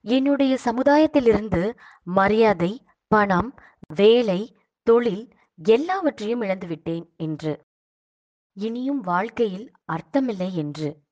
என்னுடைய 0.00 0.58
சமுதாயத்திலிருந்து 0.64 1.62
மரியாதை 2.02 2.72
பணம் 3.06 3.54
வேலை 3.94 4.56
தொழில் 4.86 5.24
எல்லாவற்றையும் 5.58 6.42
இழந்துவிட்டேன் 6.42 7.06
என்று. 7.16 7.60
இனியும் 8.56 9.00
வாழ்க்கையில் 9.00 9.72
அர்த்தமில்லை 9.92 10.52
என்று. 10.52 11.03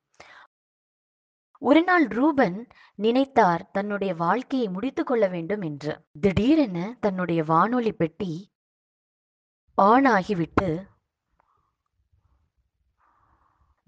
ஒரு 1.62 1.80
நாள் 1.84 2.04
ரூபன் 2.08 2.56
நினைத்தார் 2.98 3.62
தன்னுடைய 3.72 4.12
வாழ்க்கையை 4.14 4.68
முடித்துக் 4.68 5.06
கொள்ள 5.06 5.24
வேண்டும் 5.28 5.60
என்று. 5.60 5.92
திடீரென 6.20 6.78
தன்னுடைய 7.00 7.40
வானொலி 7.44 7.92
பெட்டி 7.92 8.32
ஆன் 9.78 10.06
ஆகிவிட்டு 10.06 10.68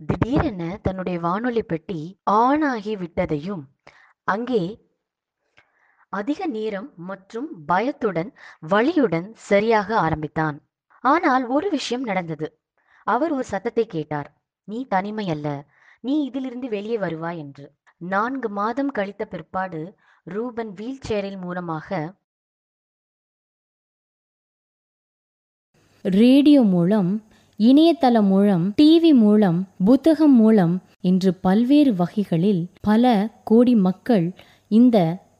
திடீரென 0.00 0.62
தன்னுடைய 0.82 1.16
வானொலி 1.20 1.62
பெட்டி 1.62 2.00
ஆன் 2.22 2.64
ஆகிவிட்டதையும் 2.64 3.64
அங்கே 4.24 4.62
அதிக 6.12 6.46
நேரம் 6.46 6.88
மற்றும் 6.96 7.48
பயத்துடன் 7.64 8.30
வழியுடன் 8.68 9.28
சரியாக 9.50 9.88
ஆரம்பித்தான். 9.98 10.56
ஆனால் 11.04 11.44
ஒரு 11.46 11.68
விஷயம் 11.70 12.02
நடந்தது. 12.02 12.48
அவர் 13.06 13.32
ஒரு 13.32 13.44
சத்தத்தை 13.44 13.86
கேட்டார். 13.86 14.28
நீ 14.68 14.78
தனிமை 14.86 15.26
அல்ல 15.28 15.48
நீ 16.04 16.14
இதிலிருந்து 16.24 16.68
வெளியே 16.68 16.98
வருவாய் 16.98 17.38
என்று. 17.38 17.66
நான்கு 17.96 18.48
மாதம் 18.48 18.90
கழித்த 18.90 19.22
பிற்பாடு 19.24 19.80
ரூபன் 20.26 20.72
வீல் 20.72 21.04
சேரில் 21.08 21.38
மூலமாக 21.40 21.88
ரேடியோ 26.04 26.62
மூலம் 26.62 27.10
இணையதளம் 27.60 28.26
மூலம் 28.26 28.64
டிவி 28.82 29.12
மூலம் 29.14 29.58
புத்தகம் 29.84 30.34
மூலம் 30.34 30.74
என்று 31.00 31.30
பல்வேறு 31.34 31.92
வகைகளில் 31.94 32.62
பல 32.80 33.04
கோடி 33.44 33.74
மக்கள் 33.86 34.26
இந்த 34.70 34.96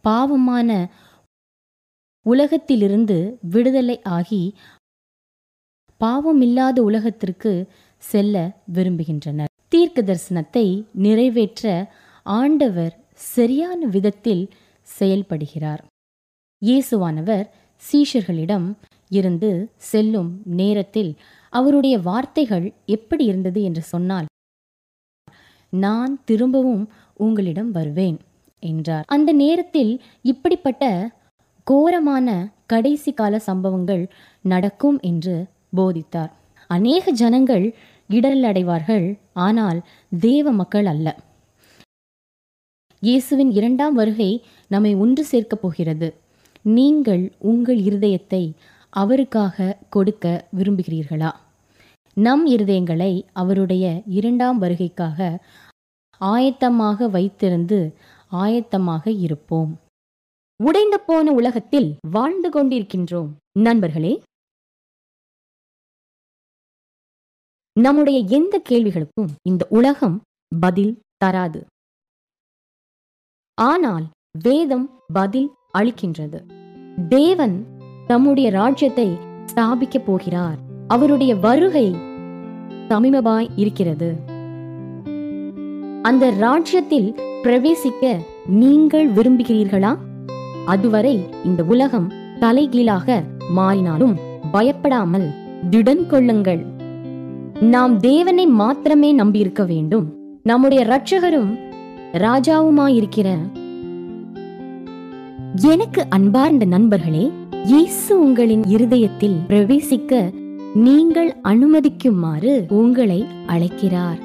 பாவமான 0.08 0.70
உலகத்திலிருந்து 2.26 3.18
விடுதலை 3.50 3.98
ஆகி 4.16 4.42
பாவமில்லாத 6.00 6.78
உலகத்திற்கு 6.80 7.52
செல்ல 8.02 8.36
விரும்புகின்றனர். 8.74 9.52
தீர்க்க 9.74 10.02
தரிசனத்தை 10.02 10.66
நிறைவேற்ற 10.92 11.90
ஆண்டவர் 12.26 12.94
சரியான 13.34 13.86
விதத்தில் 13.86 14.42
செயல்படுகிறார். 14.98 15.82
இயேசுவானவர் 16.62 17.46
சீஷர்களிடம் 17.82 18.66
இருந்து 19.08 19.50
செல்லும் 19.90 20.30
நேரத்தில் 20.44 21.10
அவருடைய 21.52 21.98
வார்த்தைகள் 21.98 22.66
எப்படி 22.86 23.24
இருந்தது 23.24 23.62
என்று 23.62 23.82
சொன்னால் 23.82 24.28
நான் 25.72 26.12
திரும்பவும் 26.24 26.84
உங்களிடம் 27.14 27.70
வருவேன் 27.70 28.18
என்றார். 28.62 29.04
அந்த 29.06 29.30
நேரத்தில் 29.32 29.92
இப்படிப்பட்ட 30.22 30.84
கோரமான 31.66 32.28
கடைசி 32.66 33.12
கால 33.12 33.38
சம்பவங்கள் 33.38 34.04
நடக்கும் 34.44 35.00
என்று 35.00 35.36
போதித்தார். 35.76 36.32
அநேக 36.70 37.10
ஜனங்கள் 37.22 37.66
இடரல் 38.10 38.42
அடைவார்கள் 38.42 39.06
ஆனால் 39.32 39.78
தேவ 40.20 40.52
மக்கள் 40.52 40.86
அல்ல. 40.86 41.06
இயேசுவின் 43.02 43.50
இரண்டாம் 43.50 43.94
வருகை 43.94 44.30
நம்மை 44.68 44.94
ஒன்று 44.94 45.24
சேர்க்கப் 45.24 45.62
போகிறது. 45.62 46.08
நீங்கள் 46.76 47.24
உங்கள் 47.38 47.76
இருதயத்தை 47.76 48.42
அவருக்காக 48.90 49.76
கொடுக்க 49.88 50.48
விரும்புகிறீர்களா? 50.58 51.30
நம் 52.16 52.44
இருதயங்களை 52.46 53.12
அவருடைய 53.32 54.02
இரண்டாம் 54.18 54.62
வருகைக்காக 54.62 55.38
ஆயத்தமாக 56.20 57.08
வைத்திருந்து 57.16 57.78
ஆயத்தமாக 58.32 59.04
இருப்போம். 59.20 59.72
உடைந்து 60.60 61.00
போன 61.00 61.32
உலகத்தில் 61.32 61.88
வாழ்ந்து 62.10 62.48
கொண்டிருக்கின்றோம். 62.48 63.30
நண்பர்களே 63.58 64.12
நம்முடைய 67.80 68.18
எந்த 68.28 68.62
கேள்விகளுக்கும் 68.68 69.30
இந்த 69.42 69.66
உலகம் 69.68 70.22
பதில் 70.60 71.00
தராது. 71.16 71.66
ஆனால் 73.54 74.04
வேதம் 74.42 74.90
பதில் 75.12 75.50
அளிக்கின்றது. 75.78 76.44
தேவன் 77.08 77.66
தம்முடைய 78.06 78.50
ராஜ்யத்தை 78.50 79.08
ஸ்தாபிக்க 79.54 79.98
போகிறார். 80.04 80.58
அவருடைய 80.88 81.36
வருகை 81.36 81.94
சமீபமாய் 82.88 83.48
இருக்கிறது. 83.56 84.16
அந்த 86.02 86.30
ராஜ்யத்தில் 86.30 87.14
பிரவேசிக்க 87.42 88.20
நீங்கள் 88.46 89.12
விரும்புகிறீர்களா? 89.12 89.98
அதுவரை 90.66 91.24
இந்த 91.44 91.64
உலகம் 91.64 92.12
தலைகீழாக 92.40 93.22
மாறினாலும் 93.56 94.14
பயப்படாமல் 94.52 95.30
திடன் 95.70 96.06
கொள்ளுங்கள் 96.06 96.72
நாம் 97.60 97.98
தேவனை 97.98 98.46
மாத்திரமே 98.46 99.14
நம்பியிருக்க 99.14 99.66
வேண்டும். 99.66 100.16
நம்முடைய 100.42 100.86
ரட்சகரும் 100.86 101.58
ராஜாவுமாயிருக்கிற 102.12 103.36
எனக்கு 105.62 106.04
அன்பார்ந்த 106.08 106.64
நண்பர்களே 106.64 107.30
இயேசு 107.64 108.20
உங்களின் 108.20 108.64
இருதயத்தில் 108.66 109.36
பிரவேசிக்க 109.48 110.32
நீங்கள் 110.74 111.34
அனுமதிக்குமாறு 111.44 112.64
உங்களை 112.68 113.26
அழைக்கிறார். 113.46 114.18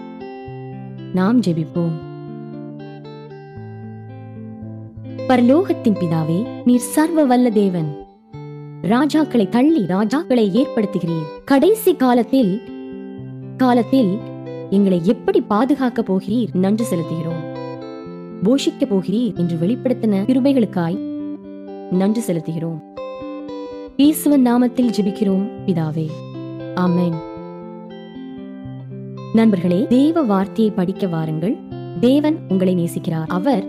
நாம் 1.14 1.42
ஜெபிப்போம். 1.42 1.98
பரலோகத்தின் 5.28 5.98
பிதாவே 6.02 6.48
நீர் 6.66 6.80
சர்வ 6.80 7.26
வல்ல 7.26 7.50
தேவன். 7.50 8.06
ராஜாக்களை 8.82 9.50
தள்ளி 9.50 9.82
ராஜாக்களை 9.82 10.64
ஏற்படுத்துகிறீர். 10.64 11.30
கடைசி 11.46 11.96
காலத்தில் 11.96 12.62
காலத்தில் 13.60 14.18
எங்களை 14.70 15.02
எப்படி 15.04 15.42
பாதுகாக்க 15.42 16.02
போகிறீர்? 16.02 16.48
நன்றி 16.54 16.86
செலுத்துகிறோம். 16.90 17.42
போஷிக்க 18.44 18.86
போகிறீர் 18.86 19.36
என்று 19.36 19.58
வெளிப்படுத்தின 19.58 20.14
கிருபைகளுக்காய் 20.28 20.98
நன்றி 21.92 22.22
செலுத்துகிறோம். 22.28 22.82
ஈசுவன் 23.98 24.46
நாமத்தில் 24.46 24.92
ஜெபிக்கிறோம் 25.00 25.50
பிதாவே. 25.66 26.10
ஆமென். 26.76 27.14
நண்பர்களே 29.34 29.86
தேவ 29.90 30.22
வார்த்தையை 30.22 30.74
படிக்க 30.74 31.08
வாருங்கள். 31.08 31.58
தேவன் 32.00 32.38
உங்களை 32.50 32.76
நேசிக்கிறார். 32.76 33.28
அவர் 33.28 33.66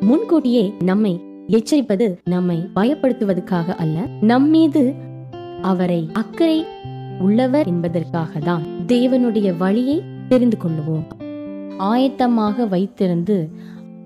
முன்கூட்டியே 0.00 0.72
நம்மை 0.78 1.20
எச்சரிப்பது 1.48 2.16
நம்மை 2.24 2.68
பயப்படுத்துவதற்காக 2.74 3.74
அல்ல 3.74 4.06
நம்மீது 4.20 4.94
அவரை 5.62 6.10
அக்கறை 6.12 6.64
உள்ளவர் 7.18 7.66
என்பதற்காக 7.66 8.38
தான் 8.38 8.79
தேவனுடைய 8.90 9.56
வழியை 9.56 10.02
தெரிந்து 10.28 10.56
கொள்ளுவோம். 10.62 11.06
ஆயத்தமாக 11.78 12.66
வைத்திருந்து 12.66 13.48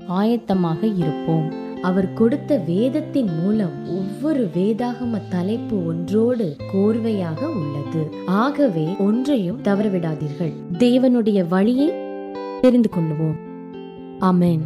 ஆயத்தமாக 0.08 0.96
இருப்போம். 0.96 1.52
அவர் 1.82 2.12
கொடுத்த 2.12 2.56
வேதத்தின் 2.66 3.28
மூலம் 3.42 3.86
ஒவ்வொரு 3.86 4.48
வேதாகம 4.54 5.28
தலைப்பு 5.28 5.86
ஒன்றோடு 5.86 6.56
கோர்வையாக 6.72 7.44
உள்ளது. 7.44 8.10
ஆகவே 8.26 8.96
ஒன்றையும் 8.98 9.62
தவறவிடாதீர்கள். 9.62 10.52
தேவனுடைய 10.78 11.48
வழியை 11.48 11.92
தெரிந்து 12.60 12.88
கொள்ளுவோம். 12.96 13.36
அமேன் 14.20 14.64